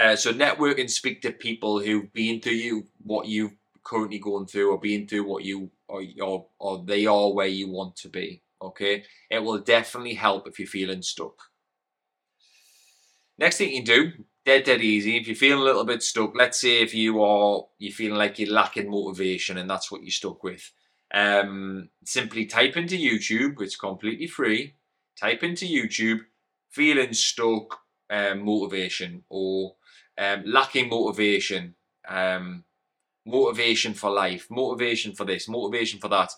Uh, 0.00 0.16
so 0.16 0.30
network 0.30 0.78
and 0.78 0.90
speak 0.90 1.20
to 1.20 1.30
people 1.30 1.78
who've 1.78 2.12
been 2.12 2.40
through 2.40 2.52
you, 2.52 2.84
what 3.02 3.26
you've 3.26 3.54
currently 3.84 4.18
going 4.18 4.46
through, 4.46 4.70
or 4.70 4.80
been 4.80 5.06
through 5.06 5.24
what 5.26 5.44
you 5.44 5.70
or, 5.88 6.02
or 6.22 6.46
or 6.58 6.84
they 6.86 7.06
are 7.06 7.32
where 7.32 7.46
you 7.46 7.68
want 7.68 7.96
to 7.96 8.08
be. 8.08 8.42
Okay, 8.62 9.04
it 9.30 9.42
will 9.42 9.58
definitely 9.58 10.14
help 10.14 10.48
if 10.48 10.58
you're 10.58 10.68
feeling 10.68 11.02
stuck. 11.02 11.34
Next 13.38 13.58
thing 13.58 13.70
you 13.70 13.82
can 13.82 13.84
do 13.84 14.12
dead 14.44 14.64
dead 14.64 14.80
easy 14.80 15.16
if 15.16 15.26
you're 15.26 15.36
feeling 15.36 15.60
a 15.60 15.64
little 15.64 15.84
bit 15.84 16.02
stuck 16.02 16.34
let's 16.34 16.60
say 16.60 16.80
if 16.82 16.94
you 16.94 17.22
are 17.22 17.62
you're 17.78 17.92
feeling 17.92 18.18
like 18.18 18.38
you're 18.38 18.50
lacking 18.50 18.90
motivation 18.90 19.58
and 19.58 19.68
that's 19.68 19.90
what 19.90 20.02
you're 20.02 20.10
stuck 20.10 20.42
with 20.42 20.72
um, 21.12 21.88
simply 22.04 22.46
type 22.46 22.76
into 22.76 22.96
youtube 22.96 23.60
it's 23.60 23.76
completely 23.76 24.26
free 24.26 24.74
type 25.16 25.42
into 25.42 25.66
youtube 25.66 26.20
feeling 26.70 27.12
stuck 27.12 27.80
um, 28.08 28.44
motivation 28.44 29.22
or 29.28 29.74
um, 30.20 30.42
lacking 30.46 30.88
motivation 30.88 31.74
um, 32.08 32.64
motivation 33.26 33.94
for 33.94 34.10
life 34.10 34.46
motivation 34.50 35.12
for 35.12 35.24
this 35.24 35.48
motivation 35.48 35.98
for 35.98 36.08
that 36.08 36.30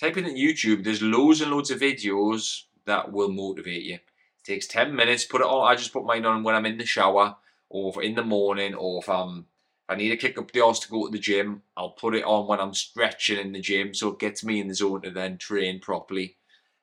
type 0.00 0.16
in 0.16 0.24
youtube 0.24 0.82
there's 0.82 1.02
loads 1.02 1.40
and 1.40 1.50
loads 1.50 1.70
of 1.70 1.80
videos 1.80 2.62
that 2.84 3.12
will 3.12 3.30
motivate 3.30 3.82
you 3.82 3.94
it 3.94 4.02
takes 4.44 4.66
10 4.66 4.94
minutes 4.94 5.24
put 5.24 5.40
it 5.40 5.46
on 5.46 5.70
i 5.70 5.74
just 5.76 5.92
put 5.92 6.04
mine 6.04 6.26
on 6.26 6.42
when 6.42 6.54
i'm 6.54 6.66
in 6.66 6.78
the 6.78 6.86
shower 6.86 7.36
or 7.68 8.02
in 8.02 8.14
the 8.14 8.24
morning, 8.24 8.74
or 8.74 9.00
if 9.02 9.08
I'm 9.08 9.46
I 9.88 9.94
need 9.94 10.08
to 10.08 10.16
kick 10.16 10.36
up 10.36 10.50
the 10.50 10.64
arse 10.64 10.80
to 10.80 10.88
go 10.88 11.06
to 11.06 11.12
the 11.12 11.18
gym, 11.18 11.62
I'll 11.76 11.90
put 11.90 12.16
it 12.16 12.24
on 12.24 12.48
when 12.48 12.58
I'm 12.58 12.74
stretching 12.74 13.38
in 13.38 13.52
the 13.52 13.60
gym, 13.60 13.94
so 13.94 14.08
it 14.08 14.18
gets 14.18 14.42
me 14.42 14.60
in 14.60 14.66
the 14.66 14.74
zone 14.74 15.02
to 15.02 15.10
then 15.10 15.38
train 15.38 15.78
properly. 15.78 16.38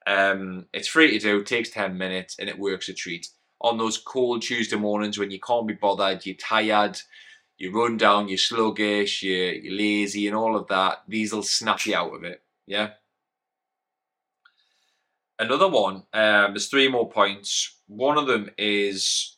Um, 0.07 0.67
it's 0.73 0.87
free 0.87 1.11
to 1.11 1.19
do, 1.19 1.43
takes 1.43 1.69
10 1.71 1.97
minutes, 1.97 2.37
and 2.39 2.47
it 2.47 2.57
works 2.57 2.87
a 2.87 2.93
treat. 2.93 3.27
On 3.63 3.77
those 3.77 3.97
cold 3.97 4.41
Tuesday 4.41 4.75
mornings 4.75 5.17
when 5.17 5.31
you 5.31 5.39
can't 5.39 5.67
be 5.67 5.73
bothered, 5.73 6.25
you're 6.25 6.35
tired, 6.35 6.99
you're 7.57 7.71
run 7.71 7.97
down, 7.97 8.27
you're 8.27 8.37
sluggish, 8.37 9.23
you're, 9.23 9.53
you're 9.53 9.77
lazy, 9.77 10.27
and 10.27 10.35
all 10.35 10.57
of 10.57 10.67
that, 10.67 11.03
these 11.07 11.33
will 11.33 11.43
snap 11.43 11.85
you 11.85 11.95
out 11.95 12.13
of 12.13 12.23
it. 12.23 12.43
Yeah. 12.67 12.89
Another 15.39 15.69
one, 15.69 16.03
um, 16.13 16.53
there's 16.53 16.67
three 16.67 16.89
more 16.89 17.09
points. 17.09 17.77
One 17.87 18.17
of 18.17 18.27
them 18.27 18.49
is 18.57 19.37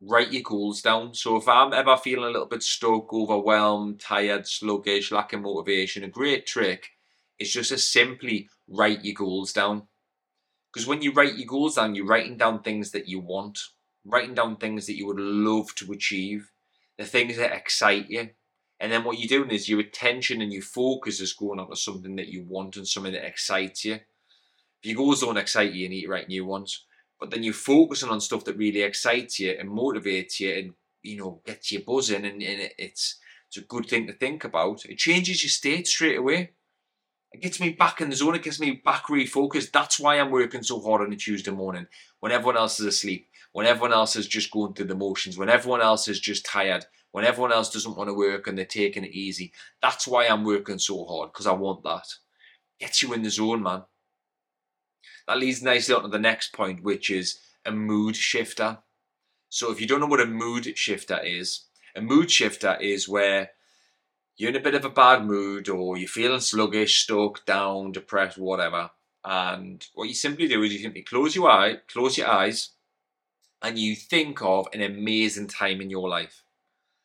write 0.00 0.32
your 0.32 0.42
goals 0.42 0.80
down. 0.80 1.14
So 1.14 1.36
if 1.36 1.48
I'm 1.48 1.72
ever 1.72 1.96
feeling 1.96 2.24
a 2.24 2.30
little 2.30 2.46
bit 2.46 2.62
stuck, 2.62 3.12
overwhelmed, 3.12 3.98
tired, 4.00 4.46
sluggish, 4.46 5.10
lacking 5.10 5.42
motivation, 5.42 6.04
a 6.04 6.08
great 6.08 6.46
trick 6.46 6.90
is 7.38 7.52
just 7.52 7.70
to 7.70 7.78
simply 7.78 8.48
write 8.68 9.04
your 9.04 9.14
goals 9.14 9.52
down. 9.52 9.87
Because 10.72 10.86
when 10.86 11.02
you 11.02 11.12
write 11.12 11.36
your 11.36 11.46
goals 11.46 11.76
down, 11.76 11.94
you're 11.94 12.06
writing 12.06 12.36
down 12.36 12.62
things 12.62 12.90
that 12.90 13.08
you 13.08 13.20
want, 13.20 13.58
writing 14.04 14.34
down 14.34 14.56
things 14.56 14.86
that 14.86 14.96
you 14.96 15.06
would 15.06 15.20
love 15.20 15.74
to 15.76 15.92
achieve, 15.92 16.50
the 16.98 17.04
things 17.04 17.36
that 17.36 17.52
excite 17.52 18.08
you. 18.08 18.30
And 18.80 18.92
then 18.92 19.04
what 19.04 19.18
you're 19.18 19.28
doing 19.28 19.50
is 19.50 19.68
your 19.68 19.80
attention 19.80 20.40
and 20.40 20.52
your 20.52 20.62
focus 20.62 21.20
is 21.20 21.32
going 21.32 21.58
on 21.58 21.70
to 21.70 21.76
something 21.76 22.16
that 22.16 22.28
you 22.28 22.44
want 22.44 22.76
and 22.76 22.86
something 22.86 23.12
that 23.12 23.26
excites 23.26 23.84
you. 23.84 23.94
If 23.94 24.84
your 24.90 24.96
goals 24.96 25.22
don't 25.22 25.36
excite 25.36 25.72
you, 25.72 25.84
you 25.84 25.88
need 25.88 26.02
to 26.02 26.08
write 26.08 26.28
new 26.28 26.44
ones 26.44 26.84
but 27.18 27.30
then 27.30 27.42
you're 27.42 27.54
focusing 27.54 28.08
on 28.08 28.20
stuff 28.20 28.44
that 28.44 28.56
really 28.56 28.82
excites 28.82 29.40
you 29.40 29.56
and 29.58 29.68
motivates 29.68 30.40
you 30.40 30.52
and 30.54 30.74
you 31.02 31.16
know 31.16 31.40
gets 31.44 31.72
you 31.72 31.84
buzzing 31.84 32.24
and, 32.24 32.42
and 32.42 32.70
it's 32.78 33.18
it's 33.48 33.56
a 33.56 33.62
good 33.62 33.86
thing 33.86 34.06
to 34.06 34.12
think 34.12 34.44
about 34.44 34.84
it 34.84 34.98
changes 34.98 35.42
your 35.42 35.50
state 35.50 35.86
straight 35.86 36.18
away 36.18 36.52
it 37.32 37.42
gets 37.42 37.60
me 37.60 37.70
back 37.70 38.00
in 38.00 38.10
the 38.10 38.16
zone 38.16 38.34
it 38.34 38.42
gets 38.42 38.60
me 38.60 38.80
back 38.84 39.06
refocused. 39.06 39.72
That's 39.72 40.00
why 40.00 40.18
i'm 40.18 40.30
working 40.30 40.62
so 40.62 40.80
hard 40.80 41.02
on 41.02 41.12
a 41.12 41.16
tuesday 41.16 41.50
morning 41.50 41.86
when 42.20 42.32
everyone 42.32 42.56
else 42.56 42.80
is 42.80 42.86
asleep 42.86 43.28
when 43.52 43.66
everyone 43.66 43.92
else 43.92 44.16
is 44.16 44.26
just 44.26 44.50
going 44.50 44.74
through 44.74 44.86
the 44.86 44.94
motions 44.94 45.38
when 45.38 45.48
everyone 45.48 45.80
else 45.80 46.08
is 46.08 46.20
just 46.20 46.44
tired 46.44 46.86
when 47.12 47.24
everyone 47.24 47.52
else 47.52 47.70
doesn't 47.70 47.96
want 47.96 48.08
to 48.08 48.14
work 48.14 48.46
and 48.46 48.56
they're 48.56 48.64
taking 48.64 49.04
it 49.04 49.12
easy. 49.12 49.52
That's 49.82 50.06
why 50.06 50.26
i'm 50.26 50.44
working 50.44 50.78
so 50.78 51.04
hard 51.04 51.32
because 51.32 51.46
i 51.46 51.52
want 51.52 51.82
that. 51.84 52.06
Gets 52.78 53.02
you 53.02 53.12
in 53.12 53.22
the 53.22 53.30
zone 53.30 53.62
man. 53.62 53.82
That 55.26 55.38
leads 55.38 55.62
nicely 55.62 55.94
on 55.94 56.02
to 56.02 56.08
the 56.08 56.18
next 56.18 56.52
point, 56.52 56.82
which 56.82 57.10
is 57.10 57.38
a 57.64 57.72
mood 57.72 58.16
shifter. 58.16 58.78
So 59.50 59.70
if 59.70 59.80
you 59.80 59.86
don't 59.86 60.00
know 60.00 60.06
what 60.06 60.20
a 60.20 60.26
mood 60.26 60.76
shifter 60.78 61.18
is, 61.22 61.64
a 61.94 62.00
mood 62.00 62.30
shifter 62.30 62.78
is 62.80 63.08
where 63.08 63.50
you're 64.38 64.50
in 64.50 64.56
a 64.56 64.60
bit 64.60 64.74
of 64.74 64.84
a 64.84 64.90
bad 64.90 65.24
mood 65.24 65.68
or 65.68 65.98
you're 65.98 66.08
feeling 66.08 66.40
sluggish, 66.40 67.02
stuck, 67.02 67.44
down, 67.44 67.92
depressed, 67.92 68.38
whatever. 68.38 68.90
And 69.24 69.84
what 69.94 70.08
you 70.08 70.14
simply 70.14 70.46
do 70.48 70.62
is 70.62 70.72
you 70.72 70.78
simply 70.78 71.02
close 71.02 71.34
your 71.34 71.50
eye, 71.50 71.78
close 71.88 72.16
your 72.16 72.28
eyes, 72.28 72.70
and 73.60 73.78
you 73.78 73.96
think 73.96 74.40
of 74.40 74.68
an 74.72 74.80
amazing 74.80 75.48
time 75.48 75.80
in 75.80 75.90
your 75.90 76.08
life. 76.08 76.44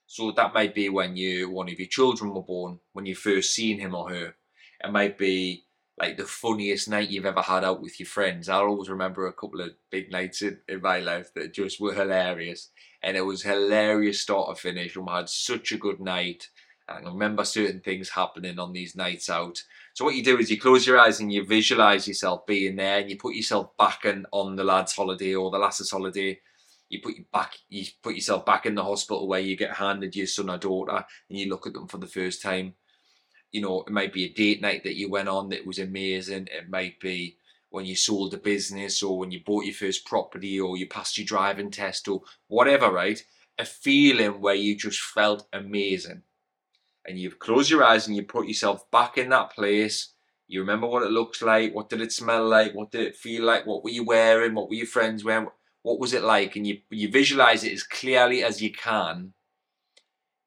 So 0.05 0.31
that 0.31 0.53
might 0.53 0.75
be 0.75 0.89
when 0.89 1.15
you 1.15 1.49
one 1.49 1.69
of 1.69 1.79
your 1.79 1.87
children 1.87 2.35
were 2.35 2.43
born, 2.43 2.79
when 2.93 3.07
you 3.07 3.15
first 3.15 3.53
seen 3.53 3.79
him 3.79 3.95
or 3.95 4.09
her. 4.11 4.35
It 4.83 4.91
might 4.91 5.17
be 5.17 5.63
like 5.97 6.17
the 6.17 6.25
funniest 6.25 6.87
night 6.87 7.09
you've 7.09 7.25
ever 7.25 7.41
had 7.41 7.63
out 7.63 7.81
with 7.81 7.99
your 7.99 8.07
friends. 8.07 8.47
I'll 8.47 8.67
always 8.67 8.89
remember 8.89 9.25
a 9.25 9.33
couple 9.33 9.61
of 9.61 9.71
big 9.89 10.11
nights 10.11 10.43
in, 10.43 10.59
in 10.67 10.81
my 10.81 10.99
life 10.99 11.33
that 11.33 11.53
just 11.53 11.79
were 11.79 11.93
hilarious. 11.93 12.69
And 13.01 13.17
it 13.17 13.21
was 13.21 13.43
hilarious 13.43 14.19
start 14.19 14.55
to 14.55 14.61
finish. 14.61 14.95
And 14.95 15.07
we 15.07 15.13
had 15.13 15.29
such 15.29 15.71
a 15.71 15.77
good 15.77 15.99
night. 15.99 16.49
And 16.87 17.05
remember 17.05 17.45
certain 17.45 17.79
things 17.79 18.09
happening 18.09 18.59
on 18.59 18.73
these 18.73 18.95
nights 18.95 19.29
out. 19.29 19.61
So 19.93 20.03
what 20.03 20.15
you 20.15 20.23
do 20.23 20.37
is 20.37 20.51
you 20.51 20.59
close 20.59 20.85
your 20.85 20.99
eyes 20.99 21.19
and 21.19 21.31
you 21.31 21.45
visualize 21.45 22.07
yourself 22.07 22.45
being 22.45 22.75
there 22.75 22.99
and 22.99 23.09
you 23.09 23.17
put 23.17 23.35
yourself 23.35 23.75
back 23.77 24.05
in, 24.05 24.25
on 24.31 24.55
the 24.55 24.63
lad's 24.63 24.93
holiday 24.93 25.33
or 25.33 25.49
the 25.49 25.57
lass's 25.57 25.91
holiday. 25.91 26.39
You 26.89 27.01
put 27.01 27.15
back 27.31 27.55
you 27.69 27.85
put 28.03 28.15
yourself 28.15 28.45
back 28.45 28.65
in 28.65 28.75
the 28.75 28.83
hospital 28.83 29.27
where 29.27 29.39
you 29.39 29.55
get 29.55 29.73
handed 29.73 30.15
your 30.15 30.27
son 30.27 30.49
or 30.49 30.57
daughter 30.57 31.03
and 31.29 31.39
you 31.39 31.49
look 31.49 31.65
at 31.65 31.73
them 31.73 31.87
for 31.87 31.97
the 31.97 32.05
first 32.05 32.41
time 32.41 32.75
you 33.53 33.61
know, 33.61 33.81
it 33.81 33.91
might 33.93 34.11
be 34.11 34.25
a 34.25 34.33
date 34.33 34.61
night 34.61 34.83
that 34.83 34.97
you 34.97 35.09
went 35.09 35.29
on 35.29 35.49
that 35.49 35.65
was 35.65 35.79
amazing. 35.79 36.49
It 36.51 36.69
might 36.69 36.99
be 36.99 37.37
when 37.69 37.85
you 37.85 37.95
sold 37.95 38.33
a 38.33 38.37
business 38.37 39.01
or 39.01 39.17
when 39.17 39.31
you 39.31 39.41
bought 39.45 39.65
your 39.65 39.75
first 39.75 40.05
property 40.05 40.59
or 40.59 40.75
you 40.75 40.87
passed 40.87 41.17
your 41.17 41.25
driving 41.25 41.71
test 41.71 42.07
or 42.07 42.23
whatever, 42.47 42.91
right? 42.91 43.23
A 43.59 43.65
feeling 43.65 44.41
where 44.41 44.55
you 44.55 44.75
just 44.75 44.99
felt 44.99 45.47
amazing. 45.53 46.23
And 47.05 47.19
you 47.19 47.31
close 47.31 47.69
your 47.69 47.83
eyes 47.83 48.07
and 48.07 48.15
you 48.15 48.23
put 48.23 48.47
yourself 48.47 48.89
back 48.91 49.17
in 49.17 49.29
that 49.29 49.51
place. 49.51 50.13
You 50.47 50.61
remember 50.61 50.87
what 50.87 51.03
it 51.03 51.11
looks 51.11 51.41
like, 51.41 51.73
what 51.73 51.89
did 51.89 52.01
it 52.01 52.11
smell 52.11 52.47
like, 52.47 52.73
what 52.73 52.91
did 52.91 53.01
it 53.01 53.15
feel 53.15 53.43
like, 53.43 53.65
what 53.65 53.83
were 53.83 53.89
you 53.89 54.05
wearing, 54.05 54.53
what 54.53 54.69
were 54.69 54.75
your 54.75 54.85
friends 54.87 55.23
wearing, 55.23 55.47
what 55.81 55.99
was 55.99 56.13
it 56.13 56.23
like? 56.23 56.55
And 56.55 56.65
you 56.67 56.79
you 56.89 57.09
visualize 57.09 57.63
it 57.63 57.73
as 57.73 57.83
clearly 57.83 58.43
as 58.43 58.61
you 58.61 58.71
can. 58.71 59.33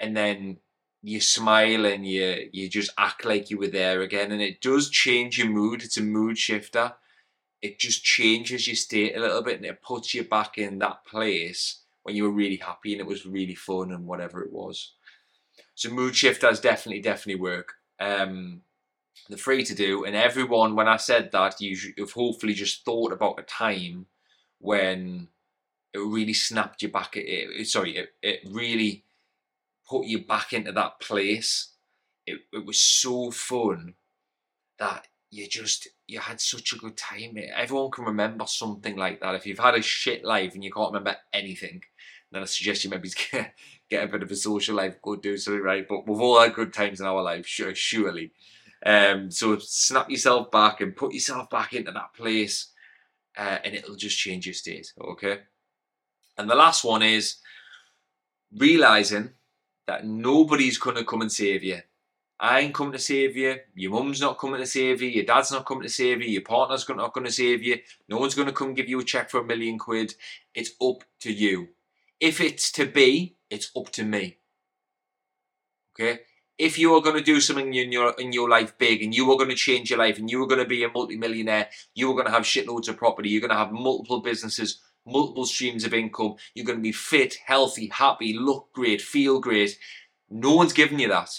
And 0.00 0.16
then 0.16 0.58
you 1.06 1.20
smile 1.20 1.86
and 1.86 2.06
you 2.06 2.48
you 2.52 2.68
just 2.68 2.90
act 2.98 3.24
like 3.24 3.48
you 3.48 3.58
were 3.58 3.68
there 3.68 4.00
again 4.02 4.32
and 4.32 4.42
it 4.42 4.60
does 4.60 4.90
change 4.90 5.38
your 5.38 5.48
mood 5.48 5.82
it's 5.82 5.96
a 5.96 6.02
mood 6.02 6.36
shifter 6.36 6.94
it 7.62 7.78
just 7.78 8.02
changes 8.02 8.66
your 8.66 8.74
state 8.74 9.16
a 9.16 9.20
little 9.20 9.42
bit 9.42 9.56
and 9.56 9.64
it 9.64 9.82
puts 9.82 10.14
you 10.14 10.24
back 10.24 10.58
in 10.58 10.78
that 10.80 11.04
place 11.06 11.82
when 12.02 12.16
you 12.16 12.24
were 12.24 12.30
really 12.30 12.56
happy 12.56 12.92
and 12.92 13.00
it 13.00 13.06
was 13.06 13.24
really 13.24 13.54
fun 13.54 13.92
and 13.92 14.04
whatever 14.04 14.42
it 14.42 14.52
was 14.52 14.95
so 15.76 15.88
mood 15.90 16.16
shift 16.16 16.40
does 16.40 16.58
definitely 16.58 17.00
definitely 17.00 17.40
work 17.40 17.74
um 18.00 18.62
they're 19.28 19.38
free 19.38 19.62
to 19.62 19.74
do 19.74 20.04
and 20.04 20.16
everyone 20.16 20.74
when 20.74 20.88
i 20.88 20.96
said 20.96 21.30
that 21.30 21.60
you've 21.60 22.12
hopefully 22.12 22.52
just 22.52 22.84
thought 22.84 23.12
about 23.12 23.38
a 23.38 23.42
time 23.42 24.06
when 24.58 25.28
it 25.94 25.98
really 25.98 26.34
snapped 26.34 26.82
you 26.82 26.88
back 26.88 27.12
it, 27.14 27.66
sorry 27.68 27.96
it, 27.96 28.08
it 28.22 28.40
really 28.50 29.04
put 29.88 30.06
you 30.06 30.24
back 30.24 30.52
into 30.52 30.72
that 30.72 31.00
place. 31.00 31.72
It, 32.26 32.40
it 32.52 32.66
was 32.66 32.80
so 32.80 33.30
fun 33.30 33.94
that 34.78 35.06
you 35.30 35.48
just 35.48 35.88
you 36.06 36.20
had 36.20 36.40
such 36.40 36.72
a 36.72 36.78
good 36.78 36.96
time. 36.96 37.36
Everyone 37.54 37.90
can 37.90 38.04
remember 38.04 38.46
something 38.46 38.96
like 38.96 39.20
that. 39.20 39.34
If 39.34 39.46
you've 39.46 39.58
had 39.58 39.74
a 39.74 39.82
shit 39.82 40.24
life 40.24 40.54
and 40.54 40.64
you 40.64 40.72
can't 40.72 40.92
remember 40.92 41.16
anything, 41.32 41.82
then 42.32 42.42
I 42.42 42.46
suggest 42.46 42.84
you 42.84 42.90
maybe 42.90 43.10
get, 43.90 44.04
a 44.04 44.08
bit 44.08 44.22
of 44.22 44.30
a 44.30 44.36
social 44.36 44.76
life, 44.76 45.00
go 45.02 45.16
do 45.16 45.36
something 45.36 45.62
right. 45.62 45.86
But 45.88 46.06
we've 46.06 46.20
all 46.20 46.40
had 46.40 46.54
good 46.54 46.72
times 46.72 47.00
in 47.00 47.06
our 47.06 47.22
life, 47.22 47.46
sure, 47.46 47.74
surely. 47.74 48.32
Um, 48.84 49.30
so 49.30 49.58
snap 49.58 50.10
yourself 50.10 50.50
back 50.50 50.80
and 50.80 50.96
put 50.96 51.14
yourself 51.14 51.50
back 51.50 51.72
into 51.72 51.92
that 51.92 52.14
place, 52.14 52.68
uh, 53.36 53.58
and 53.64 53.74
it'll 53.74 53.96
just 53.96 54.18
change 54.18 54.46
your 54.46 54.54
state. 54.54 54.92
Okay. 55.00 55.40
And 56.38 56.48
the 56.48 56.54
last 56.54 56.84
one 56.84 57.02
is 57.02 57.36
realizing 58.56 59.30
that 59.86 60.04
nobody's 60.04 60.78
going 60.78 60.96
to 60.96 61.04
come 61.04 61.22
and 61.22 61.32
save 61.32 61.62
you. 61.62 61.80
I 62.38 62.60
ain't 62.60 62.74
coming 62.74 62.92
to 62.92 62.98
save 62.98 63.34
you. 63.36 63.56
Your 63.74 63.92
mum's 63.92 64.20
not 64.20 64.38
coming 64.38 64.60
to 64.60 64.66
save 64.66 65.00
you. 65.00 65.08
Your 65.08 65.24
dad's 65.24 65.52
not 65.52 65.64
coming 65.64 65.84
to 65.84 65.88
save 65.88 66.20
you. 66.20 66.28
Your 66.28 66.42
partner's 66.42 66.86
not 66.88 67.14
going 67.14 67.24
to 67.24 67.32
save 67.32 67.62
you. 67.62 67.78
No 68.08 68.18
one's 68.18 68.34
going 68.34 68.48
to 68.48 68.52
come 68.52 68.74
give 68.74 68.90
you 68.90 69.00
a 69.00 69.04
check 69.04 69.30
for 69.30 69.40
a 69.40 69.44
million 69.44 69.78
quid. 69.78 70.14
It's 70.54 70.72
up 70.82 71.02
to 71.20 71.32
you. 71.32 71.68
If 72.20 72.42
it's 72.42 72.70
to 72.72 72.84
be, 72.84 73.35
it's 73.50 73.70
up 73.76 73.90
to 73.92 74.04
me. 74.04 74.38
Okay? 75.94 76.20
If 76.58 76.78
you 76.78 76.94
are 76.94 77.02
going 77.02 77.16
to 77.16 77.22
do 77.22 77.40
something 77.40 77.74
in 77.74 77.92
your 77.92 78.14
in 78.18 78.32
your 78.32 78.48
life 78.48 78.78
big 78.78 79.02
and 79.02 79.14
you 79.14 79.30
are 79.30 79.36
going 79.36 79.50
to 79.50 79.56
change 79.56 79.90
your 79.90 79.98
life 79.98 80.18
and 80.18 80.30
you 80.30 80.42
are 80.42 80.46
going 80.46 80.62
to 80.62 80.68
be 80.68 80.84
a 80.84 80.88
multimillionaire, 80.88 81.68
you 81.94 82.10
are 82.10 82.14
going 82.14 82.26
to 82.26 82.32
have 82.32 82.44
shitloads 82.44 82.88
of 82.88 82.96
property, 82.96 83.28
you're 83.28 83.42
going 83.42 83.50
to 83.50 83.56
have 83.56 83.72
multiple 83.72 84.20
businesses, 84.20 84.80
multiple 85.04 85.44
streams 85.44 85.84
of 85.84 85.92
income, 85.92 86.36
you're 86.54 86.64
going 86.64 86.78
to 86.78 86.82
be 86.82 86.92
fit, 86.92 87.38
healthy, 87.46 87.88
happy, 87.88 88.32
look 88.32 88.72
great, 88.72 89.02
feel 89.02 89.38
great. 89.38 89.78
No 90.30 90.54
one's 90.54 90.72
giving 90.72 90.98
you 90.98 91.08
that. 91.08 91.30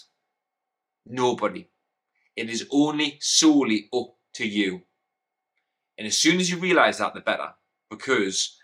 Nobody. 1.06 1.68
It 2.36 2.50
is 2.50 2.68
only 2.72 3.18
solely 3.20 3.90
up 3.92 4.16
to 4.34 4.48
you. 4.48 4.84
And 5.98 6.06
as 6.06 6.18
soon 6.18 6.40
as 6.40 6.52
you 6.52 6.58
realize 6.58 7.00
that, 7.00 7.16
the 7.16 7.22
better. 7.22 7.54
Because 7.90 8.58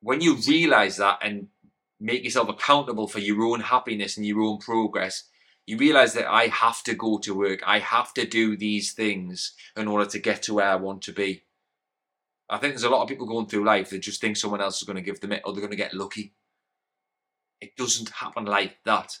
when 0.00 0.20
you 0.20 0.36
realize 0.46 0.98
that 0.98 1.18
and 1.22 1.48
make 2.00 2.24
yourself 2.24 2.48
accountable 2.48 3.08
for 3.08 3.18
your 3.18 3.42
own 3.44 3.60
happiness 3.60 4.16
and 4.16 4.26
your 4.26 4.42
own 4.42 4.58
progress, 4.58 5.24
you 5.66 5.76
realize 5.76 6.14
that 6.14 6.30
I 6.30 6.46
have 6.46 6.82
to 6.84 6.94
go 6.94 7.18
to 7.18 7.34
work. 7.34 7.62
I 7.66 7.80
have 7.80 8.14
to 8.14 8.26
do 8.26 8.56
these 8.56 8.92
things 8.92 9.52
in 9.76 9.88
order 9.88 10.06
to 10.06 10.18
get 10.18 10.42
to 10.44 10.54
where 10.54 10.68
I 10.68 10.76
want 10.76 11.02
to 11.02 11.12
be. 11.12 11.44
I 12.48 12.58
think 12.58 12.72
there's 12.72 12.84
a 12.84 12.90
lot 12.90 13.02
of 13.02 13.08
people 13.08 13.26
going 13.26 13.46
through 13.46 13.64
life 13.64 13.90
that 13.90 13.98
just 13.98 14.20
think 14.20 14.36
someone 14.36 14.60
else 14.60 14.78
is 14.78 14.86
going 14.86 14.96
to 14.96 15.02
give 15.02 15.20
them 15.20 15.32
it 15.32 15.42
or 15.44 15.52
they're 15.52 15.60
going 15.60 15.70
to 15.70 15.76
get 15.76 15.94
lucky. 15.94 16.34
It 17.60 17.76
doesn't 17.76 18.10
happen 18.10 18.44
like 18.44 18.76
that 18.84 19.18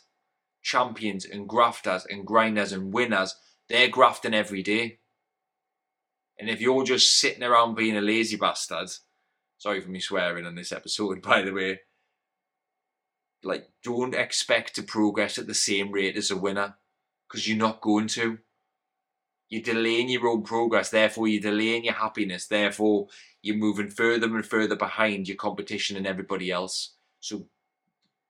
champions 0.66 1.24
and 1.24 1.48
grafters 1.48 2.04
and 2.10 2.26
grinders 2.26 2.72
and 2.72 2.92
winners, 2.92 3.36
they're 3.68 3.88
grafting 3.88 4.34
every 4.34 4.62
day. 4.62 4.98
And 6.38 6.50
if 6.50 6.60
you're 6.60 6.84
just 6.84 7.18
sitting 7.18 7.44
around 7.44 7.76
being 7.76 7.96
a 7.96 8.00
lazy 8.00 8.36
bastard, 8.36 8.90
sorry 9.58 9.80
for 9.80 9.88
me 9.88 10.00
swearing 10.00 10.44
on 10.44 10.56
this 10.56 10.72
episode, 10.72 11.22
by 11.30 11.42
the 11.42 11.52
way, 11.52 11.80
like 13.46 13.70
don't 13.82 14.14
expect 14.14 14.74
to 14.74 14.82
progress 14.82 15.38
at 15.38 15.46
the 15.46 15.54
same 15.54 15.92
rate 15.92 16.16
as 16.16 16.30
a 16.30 16.36
winner 16.36 16.76
because 17.28 17.48
you're 17.48 17.56
not 17.56 17.80
going 17.80 18.08
to. 18.08 18.38
You're 19.48 19.62
delaying 19.62 20.08
your 20.08 20.26
own 20.26 20.42
progress, 20.42 20.90
therefore, 20.90 21.28
you're 21.28 21.40
delaying 21.40 21.84
your 21.84 21.94
happiness, 21.94 22.48
therefore, 22.48 23.06
you're 23.42 23.56
moving 23.56 23.88
further 23.88 24.26
and 24.26 24.44
further 24.44 24.74
behind 24.74 25.28
your 25.28 25.36
competition 25.36 25.96
and 25.96 26.06
everybody 26.06 26.50
else. 26.50 26.94
So 27.20 27.46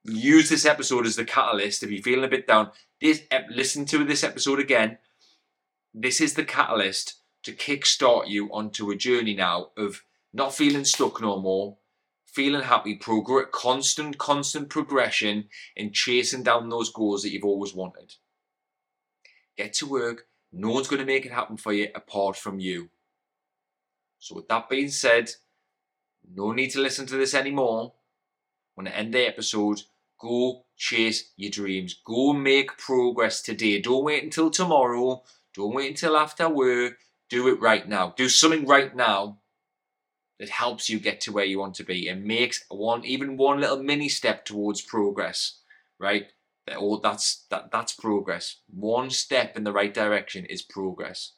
use 0.05 0.51
this 0.51 0.67
episode 0.67 1.07
as 1.07 1.17
the 1.17 1.25
catalyst. 1.25 1.83
If 1.83 1.91
you're 1.91 2.03
feeling 2.03 2.25
a 2.25 2.29
bit 2.29 2.47
down, 2.47 2.71
this 3.01 3.23
listen 3.51 3.87
to 3.87 4.05
this 4.05 4.23
episode 4.23 4.61
again. 4.61 4.99
This 5.95 6.21
is 6.21 6.35
the 6.35 6.45
catalyst 6.45 7.15
to 7.45 7.53
kickstart 7.53 8.29
you 8.29 8.49
onto 8.53 8.91
a 8.91 8.97
journey 8.97 9.35
now 9.35 9.71
of 9.77 10.03
not 10.35 10.55
feeling 10.55 10.85
stuck 10.85 11.23
no 11.23 11.41
more, 11.41 11.79
feeling 12.37 12.65
happy, 12.65 12.95
progress, 12.95 13.47
constant, 13.51 14.19
constant 14.19 14.69
progression, 14.69 15.49
and 15.75 15.95
chasing 15.95 16.43
down 16.43 16.69
those 16.69 16.93
goals 16.93 17.23
that 17.23 17.33
you've 17.33 17.47
always 17.47 17.73
wanted. 17.75 18.13
Get 19.57 19.73
to 19.75 19.87
work. 19.87 20.27
No 20.53 20.69
one's 20.69 20.87
going 20.87 21.01
to 21.01 21.07
make 21.07 21.25
it 21.25 21.33
happen 21.33 21.57
for 21.57 21.73
you 21.73 21.89
apart 21.95 22.37
from 22.37 22.61
you. 22.61 22.91
So, 24.19 24.35
with 24.35 24.49
that 24.49 24.69
being 24.69 24.91
said, 24.91 25.31
no 26.31 26.53
need 26.53 26.73
to 26.73 26.81
listen 26.81 27.07
to 27.07 27.17
this 27.17 27.33
anymore. 27.33 27.95
Going 28.77 28.87
to 28.87 28.97
end 28.97 29.15
the 29.15 29.27
episode. 29.27 29.81
Go 30.21 30.67
chase 30.77 31.33
your 31.39 31.51
dreams. 31.51 32.03
Go 32.05 32.35
make 32.35 32.77
progress 32.77 33.41
today. 33.41 33.81
Don't 33.81 34.05
wait 34.05 34.25
until 34.25 34.51
tomorrow. 34.51 35.23
Don't 35.55 35.75
wait 35.75 35.89
until 35.89 36.19
after 36.19 36.51
work. 36.51 36.99
Do 37.31 37.49
it 37.49 37.61
right 37.61 37.89
now. 37.89 38.13
Do 38.15 38.29
something 38.29 38.67
right 38.67 38.95
now 38.95 39.39
that 40.39 40.49
helps 40.49 40.89
you 40.89 40.99
get 40.99 41.21
to 41.23 41.33
where 41.33 41.45
you 41.45 41.59
want 41.59 41.75
to 41.77 41.85
be 41.85 42.09
and 42.09 42.25
makes 42.25 42.65
one 42.69 43.05
even 43.05 43.37
one 43.37 43.61
little 43.61 43.83
mini 43.83 44.09
step 44.09 44.45
towards 44.45 44.81
progress. 44.81 45.59
Right? 45.99 46.27
That 46.67 46.77
all 46.77 46.99
that's 46.99 47.47
that 47.51 47.71
that's 47.71 47.93
progress. 47.93 48.57
One 48.69 49.11
step 49.11 49.57
in 49.57 49.65
the 49.65 49.73
right 49.73 49.93
direction 49.93 50.45
is 50.47 50.63
progress. 50.63 51.33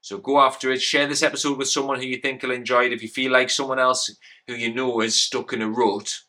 So 0.00 0.18
go 0.18 0.40
after 0.40 0.70
it. 0.70 0.80
Share 0.80 1.06
this 1.06 1.22
episode 1.22 1.58
with 1.58 1.68
someone 1.68 2.00
who 2.00 2.06
you 2.06 2.18
think 2.18 2.42
will 2.42 2.52
enjoy 2.52 2.84
it. 2.84 2.92
If 2.92 3.02
you 3.02 3.08
feel 3.08 3.32
like 3.32 3.50
someone 3.50 3.78
else 3.78 4.14
who 4.46 4.54
you 4.54 4.72
know 4.72 5.00
is 5.00 5.20
stuck 5.20 5.52
in 5.52 5.60
a 5.60 5.68
rut, 5.68 6.20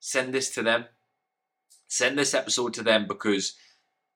send 0.00 0.32
this 0.32 0.50
to 0.54 0.62
them 0.62 0.86
send 1.88 2.18
this 2.18 2.34
episode 2.34 2.74
to 2.74 2.82
them 2.82 3.06
because 3.08 3.54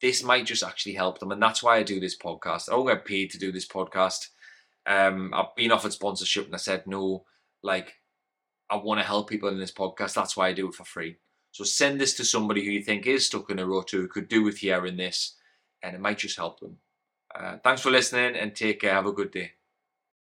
this 0.01 0.23
might 0.23 0.47
just 0.47 0.63
actually 0.63 0.95
help 0.95 1.19
them. 1.19 1.33
And 1.33 1.43
that's 1.43 1.63
why 1.63 1.79
I 1.79 1.83
do 1.83 1.99
this 1.99 2.17
podcast. 2.17 2.69
I 2.69 2.73
don't 2.73 2.87
get 2.87 3.05
paid 3.05 3.31
to 3.31 3.39
do 3.39 3.51
this 3.51 3.67
podcast. 3.67 4.29
Um, 4.87 5.33
I've 5.35 5.55
been 5.57 5.73
offered 5.73 5.93
sponsorship 5.93 6.47
and 6.47 6.55
I 6.55 6.59
said 6.59 6.87
no. 6.87 7.25
Like, 7.63 7.95
I 8.71 8.77
want 8.77 9.01
to 9.01 9.07
help 9.07 9.29
people 9.29 9.49
in 9.49 9.59
this 9.59 9.73
podcast. 9.73 10.15
That's 10.15 10.37
why 10.37 10.49
I 10.49 10.53
do 10.53 10.69
it 10.69 10.75
for 10.75 10.85
free. 10.85 11.17
So 11.53 11.65
send 11.65 12.01
this 12.01 12.15
to 12.15 12.25
somebody 12.25 12.65
who 12.65 12.71
you 12.71 12.83
think 12.83 13.07
is 13.07 13.27
stuck 13.27 13.51
in 13.51 13.59
a 13.59 13.67
rut 13.67 13.91
who 13.91 14.09
could 14.09 14.29
do 14.29 14.43
with 14.43 14.59
hearing 14.59 14.97
this, 14.97 15.37
and 15.83 15.95
it 15.95 16.01
might 16.01 16.19
just 16.19 16.39
help 16.39 16.61
them. 16.61 16.79
Uh, 17.35 17.59
thanks 17.63 17.83
for 17.83 17.91
listening 17.91 18.37
and 18.37 18.55
take 18.55 18.81
care. 18.81 18.95
Have 18.95 19.07
a 19.07 19.13
good 19.13 19.31
day. 19.31 19.53